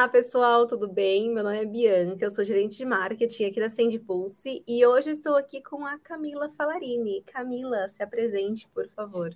[0.00, 1.28] Olá, pessoal, tudo bem?
[1.28, 5.10] Meu nome é Bianca, eu sou gerente de marketing aqui da Send Pulse e hoje
[5.10, 7.22] estou aqui com a Camila Falarini.
[7.30, 9.30] Camila, se apresente, por favor.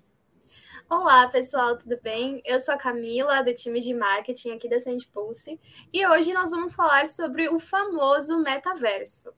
[0.89, 2.41] Olá, pessoal, tudo bem?
[2.47, 5.61] Eu sou a Camila, do time de marketing aqui da Send Pulse,
[5.93, 9.35] e hoje nós vamos falar sobre o famoso metaverso.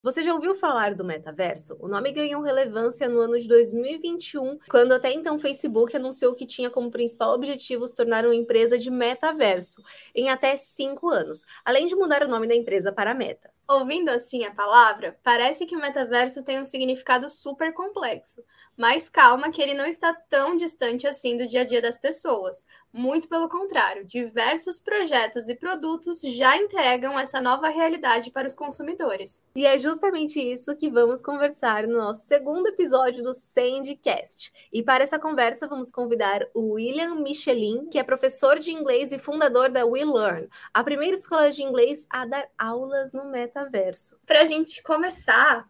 [0.00, 1.76] Você já ouviu falar do metaverso?
[1.80, 6.46] O nome ganhou relevância no ano de 2021, quando até então o Facebook anunciou que
[6.46, 9.82] tinha como principal objetivo se tornar uma empresa de metaverso
[10.14, 13.50] em até cinco anos, além de mudar o nome da empresa para Meta.
[13.70, 18.42] Ouvindo assim a palavra, parece que o metaverso tem um significado super complexo,
[18.74, 22.64] mas calma que ele não está tão distante assim do dia a dia das pessoas.
[22.90, 29.42] Muito pelo contrário, diversos projetos e produtos já entregam essa nova realidade para os consumidores.
[29.54, 34.50] E é justamente isso que vamos conversar no nosso segundo episódio do Sandcast.
[34.72, 39.18] E para essa conversa vamos convidar o William Michelin, que é professor de inglês e
[39.18, 44.16] fundador da WeLearn, a primeira escola de inglês a dar aulas no metaverso metaverso.
[44.24, 45.66] Para a gente começar,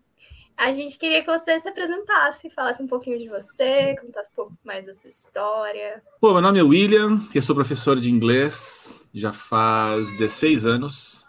[0.56, 4.58] a gente queria que você se apresentasse, falasse um pouquinho de você, contasse um pouco
[4.64, 6.02] mais da sua história.
[6.20, 11.26] Bom, meu nome é William, eu sou professor de inglês já faz 16 anos.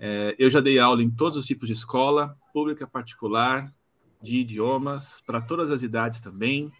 [0.00, 3.72] É, eu já dei aula em todos os tipos de escola, pública, particular,
[4.20, 6.72] de idiomas, para todas as idades também,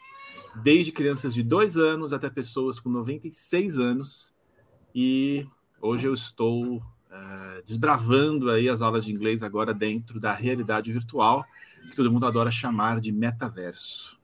[0.62, 4.34] desde crianças de 2 anos até pessoas com 96 anos.
[4.94, 5.46] E
[5.80, 6.80] hoje eu estou
[7.12, 11.44] uh, desbravando aí as aulas de inglês agora dentro da realidade virtual,
[11.90, 14.18] que todo mundo adora chamar de metaverso.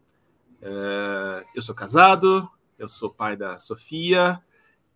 [0.62, 4.42] Uh, eu sou casado, eu sou pai da Sofia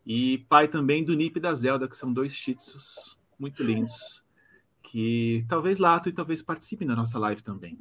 [0.05, 2.57] e pai também do Nip e da Zelda, que são dois shih
[3.39, 4.23] muito lindos,
[4.83, 7.77] que talvez latem e talvez participem da nossa live também.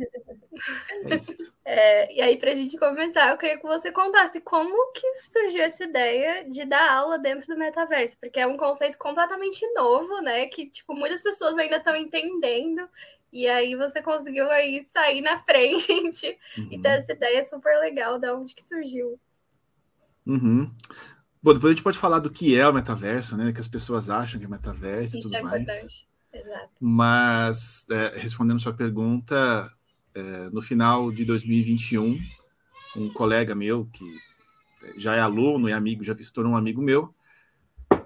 [1.65, 1.73] É.
[1.73, 5.61] É, e aí, para a gente começar, eu queria que você contasse como que surgiu
[5.61, 10.47] essa ideia de dar aula dentro do metaverso, porque é um conceito completamente novo, né?
[10.47, 12.87] Que tipo muitas pessoas ainda estão entendendo.
[13.31, 16.67] E aí você conseguiu aí sair na frente uhum.
[16.71, 19.19] e ter essa ideia super legal da onde que surgiu.
[20.25, 20.69] Uhum.
[21.41, 23.51] Bom, depois a gente pode falar do que é o metaverso, né?
[23.53, 25.61] Que as pessoas acham que é metaverso Isso e tudo é mais.
[25.63, 26.07] Importante.
[26.33, 26.69] Exato.
[26.79, 29.71] Mas, é, respondendo sua pergunta,
[30.13, 32.19] é, no final de 2021,
[32.97, 34.05] um colega meu, que
[34.97, 37.13] já é aluno e amigo, já se tornou um amigo meu,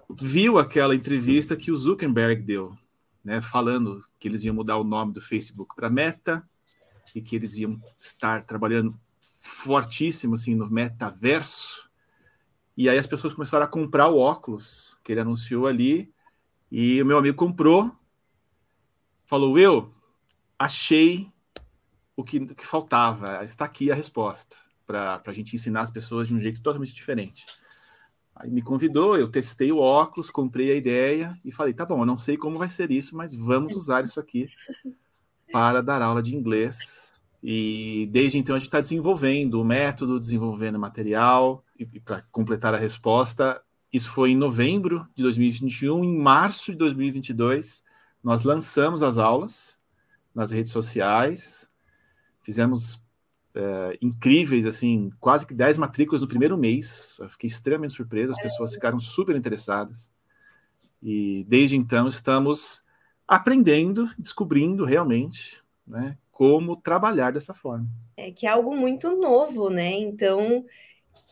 [0.10, 2.78] viu aquela entrevista que o Zuckerberg deu,
[3.24, 6.48] né, falando que eles iam mudar o nome do Facebook para Meta
[7.14, 8.98] e que eles iam estar trabalhando
[9.42, 11.90] fortíssimo assim no metaverso.
[12.78, 16.12] E aí as pessoas começaram a comprar o óculos que ele anunciou ali
[16.72, 17.92] e o meu amigo comprou,
[19.26, 19.94] falou: "Eu
[20.60, 21.32] achei
[22.16, 23.44] o que, o que faltava.
[23.44, 24.56] Está aqui a resposta
[24.86, 27.46] para a gente ensinar as pessoas de um jeito totalmente diferente.
[28.36, 32.06] Aí me convidou, eu testei o óculos, comprei a ideia e falei: tá bom, eu
[32.06, 34.50] não sei como vai ser isso, mas vamos usar isso aqui
[35.52, 37.14] para dar aula de inglês.
[37.42, 41.64] E desde então a gente está desenvolvendo o método, desenvolvendo material.
[41.80, 43.62] E, e para completar a resposta,
[43.94, 46.04] isso foi em novembro de 2021.
[46.04, 47.84] Em março de 2022,
[48.22, 49.80] nós lançamos as aulas
[50.34, 51.65] nas redes sociais,
[52.46, 53.04] Fizemos
[53.56, 57.18] é, incríveis, assim, quase que 10 matrículas no primeiro mês.
[57.20, 60.14] Eu fiquei extremamente surpreso, as pessoas ficaram super interessadas.
[61.02, 62.84] E desde então estamos
[63.28, 67.88] aprendendo, descobrindo realmente, né, como trabalhar dessa forma.
[68.16, 69.92] É que é algo muito novo, né?
[69.92, 70.64] Então,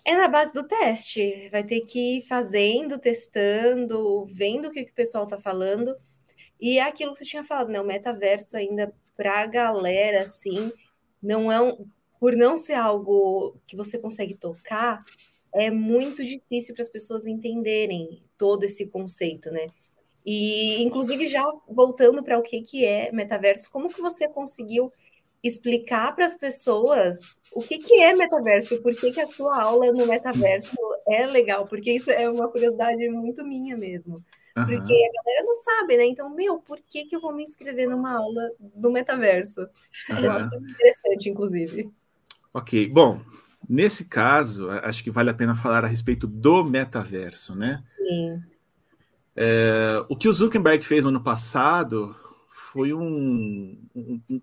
[0.03, 1.47] é na base do teste.
[1.51, 5.95] Vai ter que ir fazendo, testando, vendo o que, que o pessoal está falando.
[6.59, 7.79] E é aquilo que você tinha falado, né?
[7.79, 10.71] O metaverso ainda para a galera, assim,
[11.23, 11.87] não é um,
[12.19, 15.03] por não ser algo que você consegue tocar,
[15.53, 19.67] é muito difícil para as pessoas entenderem todo esse conceito, né?
[20.25, 24.91] E inclusive já voltando para o que que é metaverso, como que você conseguiu
[25.43, 29.91] explicar para as pessoas o que que é metaverso, por que que a sua aula
[29.91, 30.75] no metaverso
[31.05, 34.23] é legal, porque isso é uma curiosidade muito minha mesmo.
[34.55, 34.65] Uhum.
[34.65, 36.05] Porque a galera não sabe, né?
[36.05, 39.61] Então, meu, por que, que eu vou me inscrever numa aula do metaverso?
[40.09, 40.19] Uhum.
[40.19, 41.89] Eu acho interessante, inclusive.
[42.53, 43.19] Ok, bom,
[43.67, 47.83] nesse caso, acho que vale a pena falar a respeito do metaverso, né?
[47.97, 48.41] Sim.
[49.35, 52.15] É, o que o Zuckerberg fez no ano passado
[52.47, 54.41] foi um, um,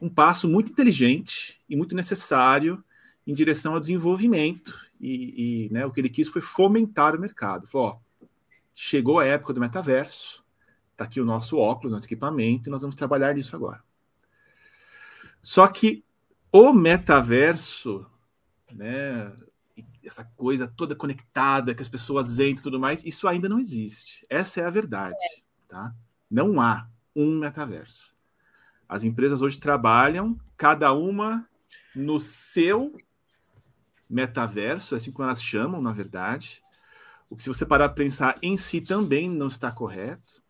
[0.00, 2.82] um passo muito inteligente e muito necessário
[3.26, 4.72] em direção ao desenvolvimento.
[5.00, 7.66] E, e né, o que ele quis foi fomentar o mercado.
[7.66, 7.98] Falou, ó,
[8.74, 10.44] chegou a época do metaverso,
[10.92, 13.82] está aqui o nosso óculos, nosso equipamento, e nós vamos trabalhar nisso agora.
[15.42, 16.04] Só que
[16.52, 18.06] o metaverso,
[18.70, 19.32] né,
[20.04, 24.26] essa coisa toda conectada, que as pessoas entram e tudo mais, isso ainda não existe.
[24.28, 25.16] Essa é a verdade,
[25.68, 25.94] tá?
[26.30, 28.14] Não há um metaverso.
[28.88, 31.48] As empresas hoje trabalham, cada uma
[31.94, 32.96] no seu
[34.08, 36.62] metaverso, é assim como elas chamam, na verdade.
[37.30, 40.42] O que, se você parar para pensar em si, também não está correto,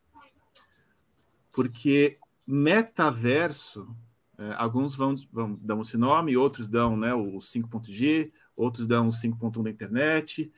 [1.53, 3.95] porque metaverso,
[4.39, 9.13] é, alguns vão, vão dão esse nome, outros dão né, o 5.G, outros dão o
[9.13, 10.51] 5.1 da internet,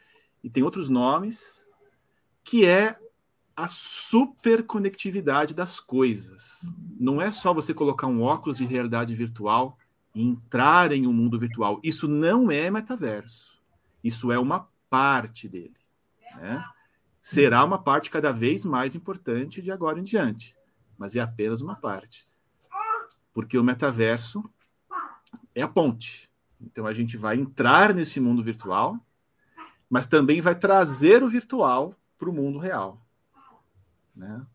[0.45, 1.67] e tem outros nomes,
[2.45, 2.97] que é
[3.57, 6.61] a superconectividade das coisas.
[6.99, 9.77] Não é só você colocar um óculos de realidade virtual
[10.15, 11.81] e entrar em um mundo virtual.
[11.83, 13.61] Isso não é metaverso.
[14.03, 15.82] Isso é uma parte dele.
[16.37, 16.65] Né?
[17.21, 20.57] Será uma parte cada vez mais importante de agora em diante,
[20.99, 22.27] mas é apenas uma parte.
[23.33, 24.43] Porque o metaverso
[25.55, 26.31] é a ponte.
[26.61, 28.99] Então a gente vai entrar nesse mundo virtual,
[29.89, 33.03] mas também vai trazer o virtual para o mundo real
[34.15, 34.47] né?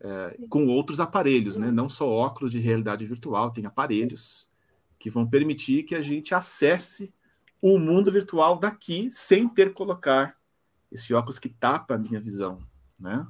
[0.00, 1.70] É, com outros aparelhos, né?
[1.70, 4.50] não só óculos de realidade virtual, tem aparelhos
[4.98, 7.14] que vão permitir que a gente acesse
[7.60, 10.36] o mundo virtual daqui sem ter colocar
[10.92, 12.58] esse óculos que tapa a minha visão,
[12.98, 13.26] né?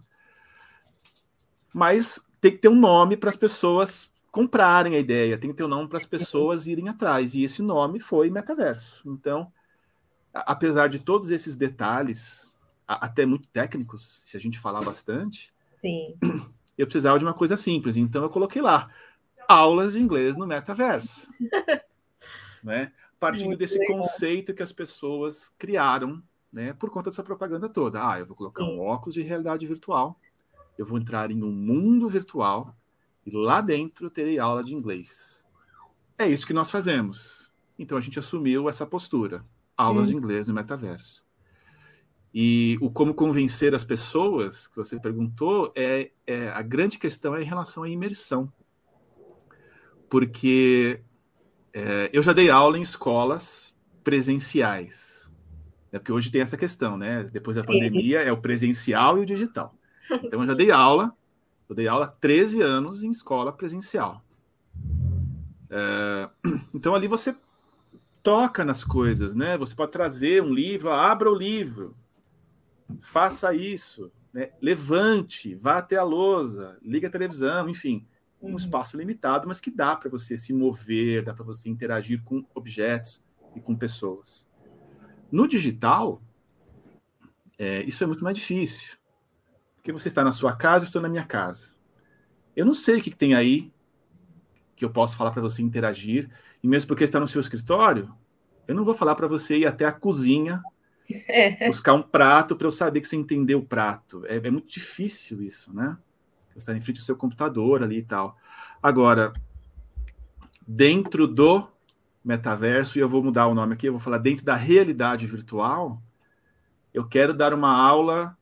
[1.72, 5.64] Mas tem que ter um nome para as pessoas comprarem a ideia, tem que ter
[5.64, 9.02] um nome para as pessoas irem atrás, e esse nome foi metaverso.
[9.06, 9.52] Então,
[10.32, 12.52] apesar de todos esses detalhes,
[12.86, 16.16] até muito técnicos, se a gente falar bastante, Sim.
[16.78, 18.90] Eu precisava de uma coisa simples, então eu coloquei lá
[19.46, 21.28] aulas de inglês no metaverso.
[22.64, 22.92] né?
[23.20, 23.98] Partindo Muito desse legal.
[23.98, 26.22] conceito que as pessoas criaram,
[26.52, 28.06] né, por conta dessa propaganda toda.
[28.06, 30.20] Ah, eu vou colocar um óculos de realidade virtual,
[30.76, 32.76] eu vou entrar em um mundo virtual
[33.24, 35.44] e lá dentro eu terei aula de inglês.
[36.18, 37.50] É isso que nós fazemos.
[37.78, 39.44] Então a gente assumiu essa postura,
[39.76, 40.12] aulas hum.
[40.12, 41.24] de inglês no metaverso.
[42.34, 47.42] E o como convencer as pessoas, que você perguntou, é, é a grande questão é
[47.42, 48.50] em relação à imersão.
[50.08, 51.02] Porque
[51.74, 55.21] é, eu já dei aula em escolas presenciais.
[55.92, 55.98] Né?
[55.98, 57.24] Porque hoje tem essa questão, né?
[57.24, 57.68] Depois da Sim.
[57.68, 59.74] pandemia é o presencial e o digital.
[60.24, 61.14] Então eu já dei aula,
[61.68, 64.22] eu dei aula há 13 anos em escola presencial.
[65.70, 66.28] É,
[66.74, 67.34] então ali você
[68.22, 69.56] toca nas coisas, né?
[69.58, 71.96] Você pode trazer um livro, abra o livro,
[73.00, 74.50] faça isso, né?
[74.60, 78.06] levante, vá até a lousa, ligue a televisão, enfim,
[78.40, 78.56] um uhum.
[78.56, 83.22] espaço limitado, mas que dá para você se mover, dá para você interagir com objetos
[83.54, 84.48] e com pessoas.
[85.32, 86.22] No digital,
[87.58, 88.96] é, isso é muito mais difícil,
[89.76, 91.74] porque você está na sua casa, eu estou na minha casa.
[92.54, 93.72] Eu não sei o que, que tem aí
[94.76, 96.30] que eu posso falar para você interagir,
[96.62, 98.14] e mesmo porque está no seu escritório,
[98.68, 100.62] eu não vou falar para você ir até a cozinha
[101.26, 101.66] é.
[101.66, 104.24] Buscar um prato para eu saber que você entendeu o prato.
[104.26, 105.96] É, é, muito difícil isso, né?
[106.52, 108.36] Você está em frente ao seu computador ali e tal.
[108.82, 109.32] Agora,
[110.66, 111.68] dentro do
[112.24, 116.02] metaverso, e eu vou mudar o nome aqui, eu vou falar dentro da realidade virtual,
[116.92, 118.36] eu quero dar uma aula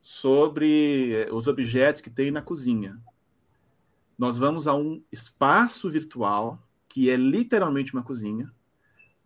[0.00, 3.00] sobre eh, os objetos que tem na cozinha.
[4.16, 8.52] Nós vamos a um espaço virtual que é literalmente uma cozinha,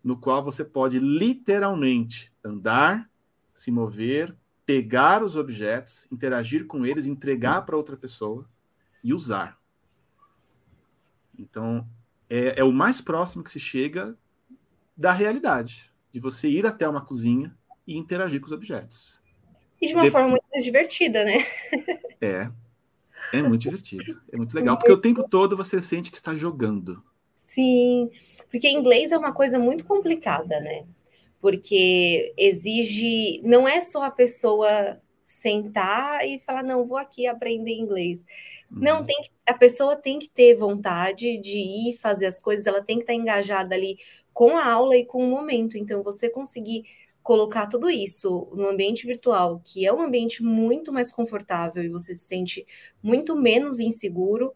[0.03, 3.09] no qual você pode literalmente andar,
[3.53, 4.35] se mover,
[4.65, 8.45] pegar os objetos, interagir com eles, entregar para outra pessoa
[9.03, 9.57] e usar.
[11.37, 11.87] Então,
[12.29, 14.17] é, é, o mais próximo que se chega
[14.95, 19.21] da realidade, de você ir até uma cozinha e interagir com os objetos.
[19.81, 20.11] E de uma de...
[20.11, 21.45] forma muito mais divertida, né?
[22.21, 22.49] é.
[23.31, 24.21] É muito divertido.
[24.31, 27.03] É muito legal, porque o tempo todo você sente que está jogando.
[27.35, 28.09] Sim,
[28.49, 30.85] porque inglês é uma coisa muito complicada, né?
[31.39, 38.25] Porque exige, não é só a pessoa sentar e falar, não, vou aqui aprender inglês.
[38.71, 39.05] Não, uhum.
[39.05, 43.03] tem a pessoa tem que ter vontade de ir fazer as coisas, ela tem que
[43.03, 43.97] estar engajada ali
[44.33, 45.77] com a aula e com o momento.
[45.77, 46.85] Então, você conseguir
[47.21, 52.13] colocar tudo isso no ambiente virtual, que é um ambiente muito mais confortável e você
[52.13, 52.65] se sente
[53.01, 54.53] muito menos inseguro,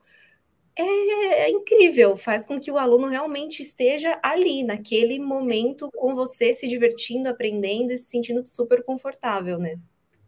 [0.76, 6.54] é, é, incrível, faz com que o aluno realmente esteja ali, naquele momento, com você,
[6.54, 9.80] se divertindo, aprendendo e se sentindo super confortável, né?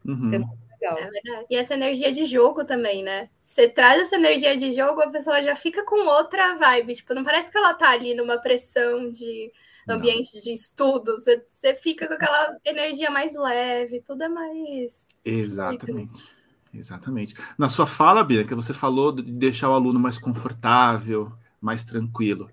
[0.06, 0.34] Uhum.
[0.34, 0.98] É muito legal.
[0.98, 1.46] É verdade.
[1.50, 3.30] E essa energia de jogo também, né?
[3.46, 6.96] Você traz essa energia de jogo, a pessoa já fica com outra vibe.
[6.96, 9.52] Tipo, não parece que ela tá ali numa pressão de
[9.88, 10.42] ambiente não.
[10.42, 11.20] de estudo.
[11.20, 15.08] Você, você fica com aquela energia mais leve, tudo é mais.
[15.26, 16.40] Exatamente.
[16.74, 17.34] Exatamente.
[17.58, 22.50] Na sua fala, Bianca, você falou de deixar o aluno mais confortável, mais tranquilo.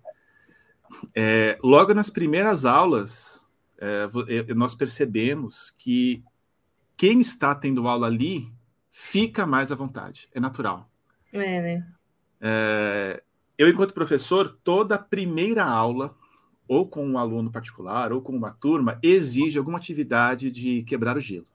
[1.15, 3.45] É, logo nas primeiras aulas,
[3.79, 6.25] é, nós percebemos que
[6.97, 8.53] quem está tendo aula ali
[8.89, 10.91] fica mais à vontade, é natural.
[11.33, 11.87] É, né?
[12.41, 13.23] É,
[13.59, 16.17] eu, enquanto professor, toda primeira aula,
[16.67, 21.21] ou com um aluno particular, ou com uma turma, exige alguma atividade de quebrar o
[21.21, 21.47] gelo.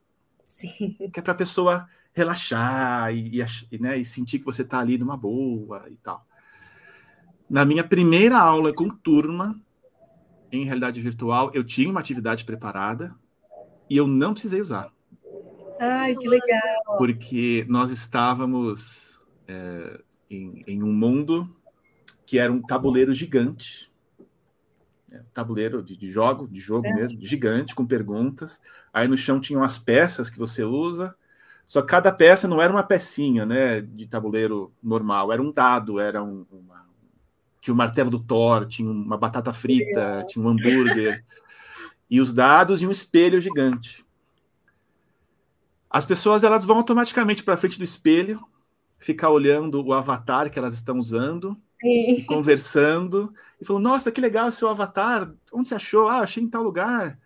[0.48, 0.95] Sim.
[1.12, 4.98] Que é para a pessoa relaxar e, e, né, e sentir que você está ali
[4.98, 6.25] numa boa e tal.
[7.50, 9.60] Na minha primeira aula com turma,
[10.51, 13.15] em realidade virtual, eu tinha uma atividade preparada
[13.89, 14.91] e eu não precisei usar.
[15.83, 16.97] Ai, que legal!
[17.00, 21.50] Porque nós estávamos é, em, em um mundo
[22.23, 23.91] que era um tabuleiro gigante,
[25.11, 26.93] é, tabuleiro de, de, jogo, de jogo é.
[26.93, 28.61] mesmo, gigante, com perguntas.
[28.93, 31.15] Aí no chão tinham as peças que você usa.
[31.67, 36.00] Só que cada peça não era uma pecinha, né, de tabuleiro normal, era um dado,
[36.00, 36.85] era um, uma,
[37.59, 41.25] tinha o um martelo do Thor, tinha uma batata frita, tinha um hambúrguer,
[42.09, 44.05] e os dados e um espelho gigante.
[45.91, 48.41] As pessoas elas vão automaticamente para frente do espelho,
[48.98, 52.24] ficar olhando o avatar que elas estão usando, Sim.
[52.25, 56.07] conversando, e falou: Nossa, que legal o seu avatar, onde você achou?
[56.07, 57.19] Ah, achei em tal lugar.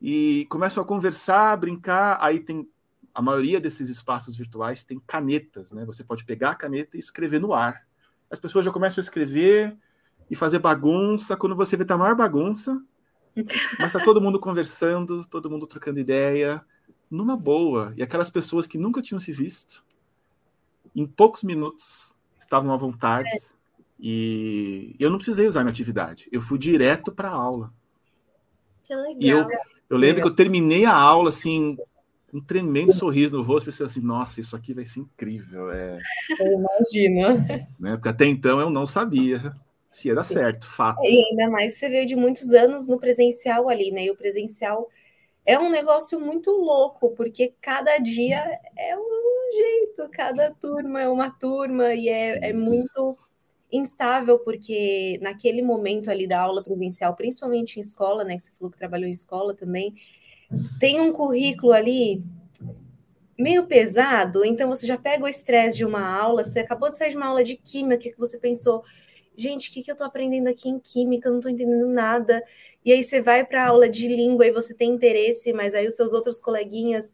[0.00, 2.16] E começam a conversar, brincar.
[2.20, 2.68] Aí tem
[3.12, 5.84] a maioria desses espaços virtuais tem canetas, né?
[5.84, 7.86] Você pode pegar a caneta e escrever no ar.
[8.30, 9.76] As pessoas já começam a escrever
[10.30, 11.36] e fazer bagunça.
[11.36, 12.80] Quando você vê, tá a maior bagunça,
[13.78, 16.64] mas tá todo mundo conversando, todo mundo trocando ideia,
[17.10, 17.92] numa boa.
[17.96, 19.84] E aquelas pessoas que nunca tinham se visto,
[20.94, 23.28] em poucos minutos estavam à vontade.
[23.28, 23.60] É.
[23.98, 26.28] E eu não precisei usar minha atividade.
[26.32, 27.72] Eu fui direto para a aula.
[28.82, 29.16] Que legal.
[29.20, 29.46] E eu,
[29.90, 31.76] eu lembro que eu terminei a aula assim,
[32.32, 35.70] um tremendo sorriso no rosto, pensei assim, nossa, isso aqui vai ser incrível.
[35.70, 35.98] É...
[36.38, 37.46] Eu imagino.
[37.78, 37.96] Né?
[37.96, 39.54] Porque até então eu não sabia
[39.90, 40.34] se ia dar Sim.
[40.34, 41.04] certo, fato.
[41.04, 44.04] E ainda mais você veio de muitos anos no presencial ali, né?
[44.06, 44.88] E o presencial
[45.44, 51.30] é um negócio muito louco, porque cada dia é um jeito, cada turma é uma
[51.30, 53.16] turma, e é, é muito
[53.72, 58.36] instável, porque naquele momento ali da aula presencial, principalmente em escola, né?
[58.36, 59.94] Que você falou que trabalhou em escola também,
[60.78, 62.22] tem um currículo ali
[63.38, 67.10] meio pesado, então você já pega o estresse de uma aula, você acabou de sair
[67.10, 68.84] de uma aula de química que você pensou,
[69.36, 71.28] gente, o que, que eu estou aprendendo aqui em química?
[71.28, 72.42] Eu não estou entendendo nada.
[72.84, 75.86] E aí você vai para a aula de língua e você tem interesse, mas aí
[75.86, 77.12] os seus outros coleguinhas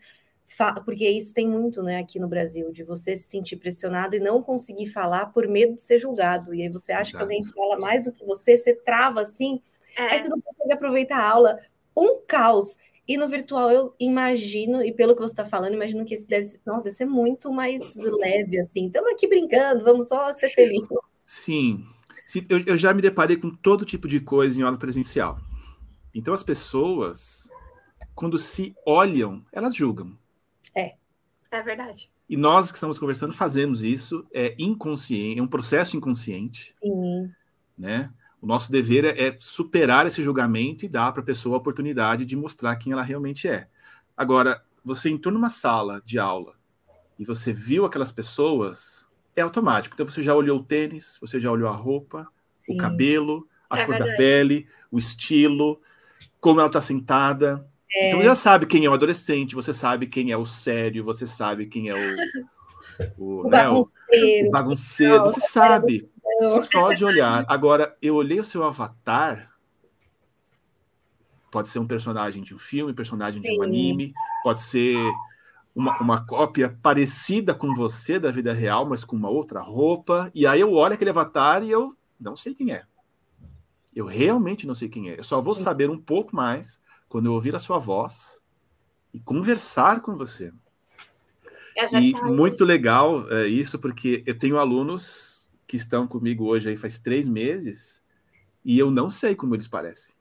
[0.85, 4.43] porque isso tem muito, né, aqui no Brasil, de você se sentir pressionado e não
[4.43, 6.55] conseguir falar por medo de ser julgado.
[6.55, 7.17] E aí você acha Exato.
[7.17, 9.61] que alguém fala mais do que você, você trava assim,
[9.97, 10.03] é.
[10.03, 11.59] aí você não consegue aproveitar a aula.
[11.97, 12.79] Um caos.
[13.09, 16.45] E no virtual eu imagino, e pelo que você está falando, imagino que esse deve
[16.45, 18.87] ser, nossa, deve ser muito mais leve, assim.
[18.87, 20.89] Estamos aqui brincando, vamos só ser felizes.
[21.25, 21.85] Sim.
[22.49, 25.39] Eu, eu já me deparei com todo tipo de coisa em aula presencial.
[26.15, 27.51] Então as pessoas,
[28.15, 30.17] quando se olham, elas julgam.
[30.75, 30.95] É.
[31.51, 32.11] É verdade.
[32.29, 36.75] E nós que estamos conversando fazemos isso, é inconsciente, é um processo inconsciente.
[36.83, 37.31] Sim.
[37.79, 38.11] Né?
[38.41, 42.25] O nosso dever é, é superar esse julgamento e dar para a pessoa a oportunidade
[42.25, 43.69] de mostrar quem ela realmente é.
[44.17, 46.55] Agora, você entrou numa sala de aula
[47.19, 49.06] e você viu aquelas pessoas,
[49.37, 49.95] é automático.
[49.95, 52.27] Então você já olhou o tênis, você já olhou a roupa,
[52.59, 52.75] Sim.
[52.75, 54.13] o cabelo, a é cor verdade.
[54.13, 55.81] da pele, o estilo,
[56.41, 57.69] como ela está sentada.
[57.93, 58.09] É...
[58.09, 61.27] Então você já sabe quem é o adolescente, você sabe quem é o sério, você
[61.27, 61.97] sabe quem é o.
[63.19, 64.49] O, o né, bagunceiro.
[64.49, 66.09] O, bagunceiro, você sabe.
[66.73, 67.45] Só de olhar.
[67.47, 69.53] Agora, eu olhei o seu avatar.
[71.51, 73.59] Pode ser um personagem de um filme, personagem de Sim.
[73.59, 74.97] um anime, pode ser
[75.77, 80.31] uma, uma cópia parecida com você da vida real, mas com uma outra roupa.
[80.35, 82.85] E aí eu olho aquele avatar e eu não sei quem é.
[83.95, 85.19] Eu realmente não sei quem é.
[85.19, 86.81] Eu só vou saber um pouco mais
[87.11, 88.43] quando eu ouvir a sua voz
[89.13, 90.51] e conversar com você.
[91.77, 96.77] É e muito legal é, isso, porque eu tenho alunos que estão comigo hoje aí
[96.79, 98.03] faz três meses
[98.65, 100.17] e eu não sei como eles parecem.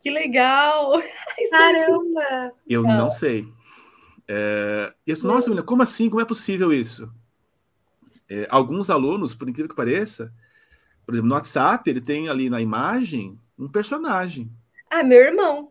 [0.00, 1.00] Que legal!
[1.50, 2.52] Caramba!
[2.68, 3.46] Eu não sei.
[4.26, 6.08] É, isso, nossa, menina, como assim?
[6.08, 7.12] Como é possível isso?
[8.28, 10.32] É, alguns alunos, por incrível que pareça,
[11.04, 14.50] por exemplo, no WhatsApp, ele tem ali na imagem um personagem.
[14.90, 15.70] Ah, meu irmão.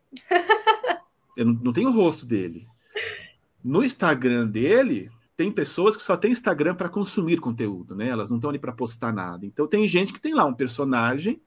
[1.36, 2.68] Eu não, não tenho o rosto dele.
[3.64, 8.10] No Instagram dele, tem pessoas que só têm Instagram para consumir conteúdo, né?
[8.10, 9.46] Elas não estão ali para postar nada.
[9.46, 11.42] Então tem gente que tem lá um personagem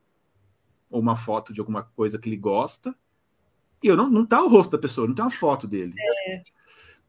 [0.90, 2.94] ou uma foto de alguma coisa que ele gosta
[3.82, 5.94] e eu não, não tá o rosto da pessoa, não tem uma foto dele.
[6.28, 6.42] É.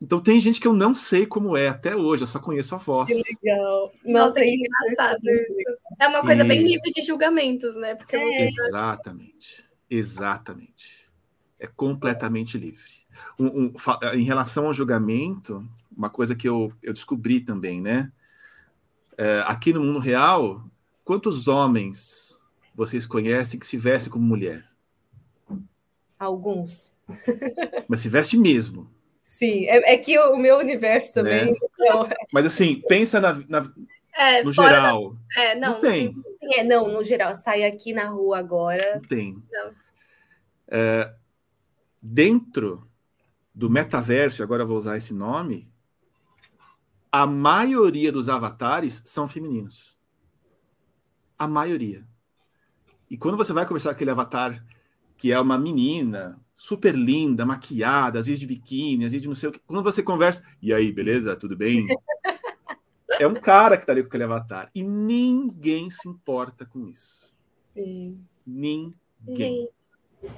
[0.01, 2.77] Então tem gente que eu não sei como é até hoje, eu só conheço a
[2.77, 3.08] voz.
[3.08, 3.92] Que legal.
[4.06, 5.80] Nossa, Nossa que engraçado isso.
[6.00, 6.48] É uma coisa e...
[6.48, 7.96] bem livre de julgamentos, né?
[7.96, 8.24] Porque é.
[8.24, 8.44] Você...
[8.44, 9.68] Exatamente.
[9.89, 11.10] Exatamente.
[11.60, 13.08] É completamente livre.
[13.39, 13.74] Um, um,
[14.13, 18.12] em relação ao julgamento, uma coisa que eu, eu descobri também, né?
[19.18, 20.63] É, aqui no mundo real,
[21.04, 22.39] quantos homens
[22.75, 24.63] vocês conhecem que se vestem como mulher?
[26.20, 26.94] Alguns.
[27.88, 28.88] Mas se veste mesmo.
[29.28, 31.52] Sim, é, é que o meu universo também.
[31.52, 31.54] É.
[31.74, 32.10] Então...
[32.32, 33.72] Mas assim, pensa na, na
[34.16, 35.14] é, no geral.
[35.36, 35.44] Da...
[35.44, 36.16] É, não, não tem.
[36.54, 38.96] É, não, no geral, sai aqui na rua agora.
[38.96, 39.44] Não tem.
[39.52, 39.72] Não.
[40.70, 41.14] É,
[42.02, 42.90] dentro
[43.54, 45.70] do metaverso, agora vou usar esse nome,
[47.12, 49.98] a maioria dos avatares são femininos.
[51.38, 52.08] A maioria.
[53.10, 54.66] E quando você vai conversar com aquele avatar
[55.18, 59.36] que é uma menina super linda, maquiada, às vezes de biquíni, às vezes de não
[59.36, 61.36] sei o que, quando você conversa, e aí, beleza?
[61.36, 61.86] Tudo bem?
[63.20, 64.72] é um cara que tá ali com aquele avatar.
[64.74, 67.38] E ninguém se importa com isso.
[67.54, 68.20] Sim.
[68.46, 69.70] Ninguém.
[70.20, 70.30] Sim.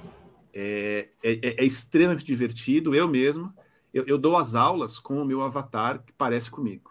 [0.52, 2.94] É, é, é, extremamente divertido.
[2.94, 3.54] Eu mesmo,
[3.94, 6.90] eu, eu, dou as aulas com o meu avatar que parece comigo.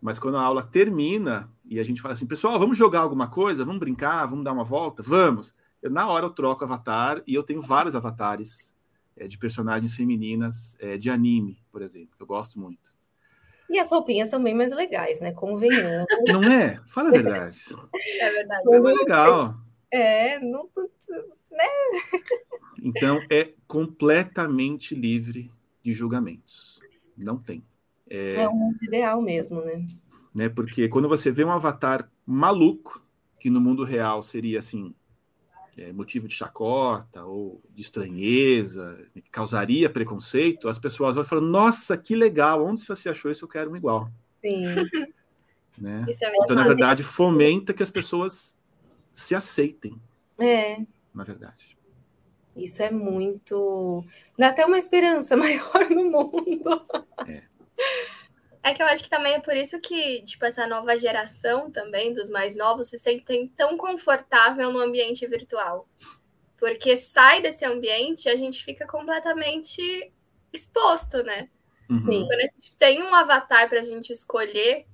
[0.00, 3.64] Mas quando a aula termina e a gente fala assim, pessoal, vamos jogar alguma coisa,
[3.64, 5.54] vamos brincar, vamos dar uma volta, vamos.
[5.82, 8.74] Eu, na hora eu troco avatar e eu tenho vários avatares
[9.16, 12.96] é, de personagens femininas é, de anime, por exemplo, que eu gosto muito.
[13.70, 15.32] E as roupinhas são bem mais legais, né?
[15.32, 16.06] Convenhamos.
[16.26, 16.80] Não é?
[16.86, 17.58] Fala a verdade.
[18.20, 18.74] É verdade.
[18.74, 19.54] É mais legal.
[19.90, 20.68] É, não,
[21.50, 21.64] né?
[22.82, 25.50] Então é completamente livre
[25.82, 26.78] de julgamentos.
[27.16, 27.64] Não tem.
[28.08, 29.86] É, é um ideal mesmo, né?
[30.34, 30.48] né?
[30.48, 33.04] Porque quando você vê um avatar maluco,
[33.38, 34.94] que no mundo real seria assim,
[35.78, 41.96] é, motivo de chacota ou de estranheza, que causaria preconceito, as pessoas vão falando, nossa,
[41.96, 43.44] que legal, onde você achou isso?
[43.44, 44.10] Eu quero um igual.
[44.42, 44.64] Sim.
[45.80, 46.04] Né?
[46.08, 48.52] É então, na verdade, fomenta que as pessoas
[49.14, 49.96] se aceitem.
[50.36, 50.80] É.
[51.14, 51.78] Na verdade.
[52.56, 54.04] Isso é muito.
[54.36, 56.84] Dá até uma esperança maior no mundo.
[57.28, 57.44] É.
[58.68, 62.12] É que eu acho que também é por isso que, tipo, essa nova geração também,
[62.12, 65.88] dos mais novos, se sentem tão confortável no ambiente virtual.
[66.58, 70.12] Porque sai desse ambiente e a gente fica completamente
[70.52, 71.48] exposto, né?
[71.88, 71.98] Uhum.
[71.98, 72.26] Sim.
[72.26, 74.86] Quando a gente tem um avatar para a gente escolher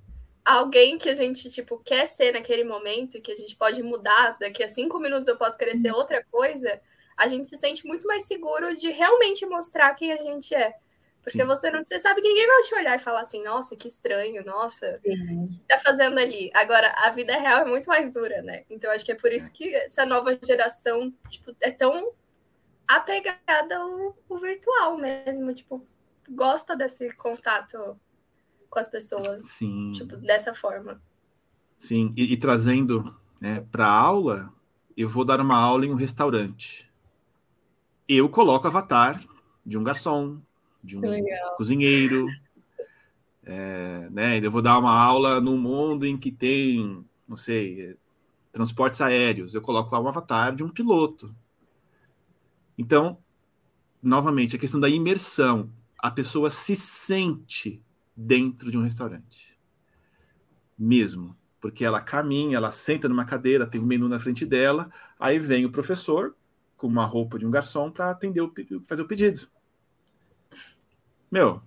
[0.45, 4.63] alguém que a gente, tipo, quer ser naquele momento, que a gente pode mudar, daqui
[4.63, 5.97] a cinco minutos eu posso querer ser uhum.
[5.97, 6.79] outra coisa,
[7.17, 10.75] a gente se sente muito mais seguro de realmente mostrar quem a gente é.
[11.25, 11.47] Porque Sim.
[11.47, 14.45] você não você sabe que ninguém vai te olhar e falar assim, nossa, que estranho,
[14.45, 15.43] nossa, Sim.
[15.43, 16.51] o que tá fazendo ali?
[16.53, 18.63] Agora, a vida real é muito mais dura, né?
[18.69, 22.13] Então, acho que é por isso que essa nova geração, tipo, é tão
[22.87, 25.83] apegada ao, ao virtual mesmo, tipo,
[26.29, 27.99] gosta desse contato
[28.69, 29.93] com as pessoas, Sim.
[29.93, 31.01] tipo, dessa forma.
[31.75, 34.53] Sim, e, e trazendo né, para aula,
[34.95, 36.87] eu vou dar uma aula em um restaurante.
[38.07, 39.25] Eu coloco avatar
[39.65, 40.39] de um garçom,
[40.85, 41.01] de um
[41.57, 42.27] cozinheiro.
[43.43, 44.39] É, né?
[44.43, 47.97] Eu vou dar uma aula num mundo em que tem, não sei,
[48.51, 49.53] transportes aéreos.
[49.53, 51.35] Eu coloco um avatar de um piloto.
[52.77, 53.17] Então,
[54.01, 55.69] novamente, a questão da imersão.
[55.99, 57.81] A pessoa se sente
[58.15, 59.57] dentro de um restaurante.
[60.77, 61.35] Mesmo.
[61.59, 65.65] Porque ela caminha, ela senta numa cadeira, tem um menu na frente dela, aí vem
[65.65, 66.35] o professor
[66.77, 68.53] com uma roupa de um garçom para atender o
[68.87, 69.49] fazer o pedido.
[71.35, 71.61] Meu,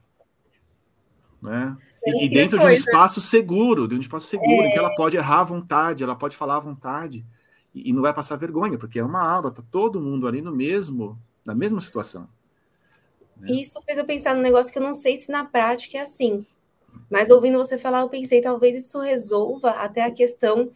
[1.43, 1.77] né?
[2.07, 4.69] E, e dentro de um espaço seguro, de um espaço seguro, é...
[4.69, 7.23] em que ela pode errar à vontade, ela pode falar à vontade
[7.75, 10.57] e, e não vai passar vergonha, porque é uma aula, tá todo mundo ali no
[10.57, 12.27] mesmo, na mesma situação.
[13.37, 13.61] Né?
[13.61, 16.47] Isso fez eu pensar num negócio que eu não sei se na prática é assim.
[17.11, 20.73] Mas ouvindo você falar, eu pensei, talvez isso resolva até a questão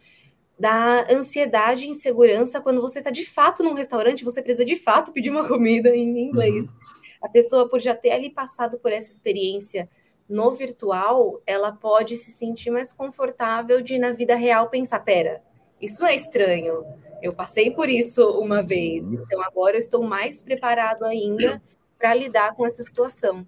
[0.59, 5.13] da ansiedade e insegurança quando você está de fato num restaurante, você precisa de fato
[5.13, 6.67] pedir uma comida em inglês.
[6.67, 6.83] Uhum
[7.23, 9.89] a pessoa, por já ter ali passado por essa experiência
[10.29, 15.43] no virtual, ela pode se sentir mais confortável de, na vida real, pensar: pera,
[15.81, 16.85] isso não é estranho.
[17.21, 21.63] Eu passei por isso uma vez, então agora eu estou mais preparado ainda
[21.97, 23.47] para lidar com essa situação.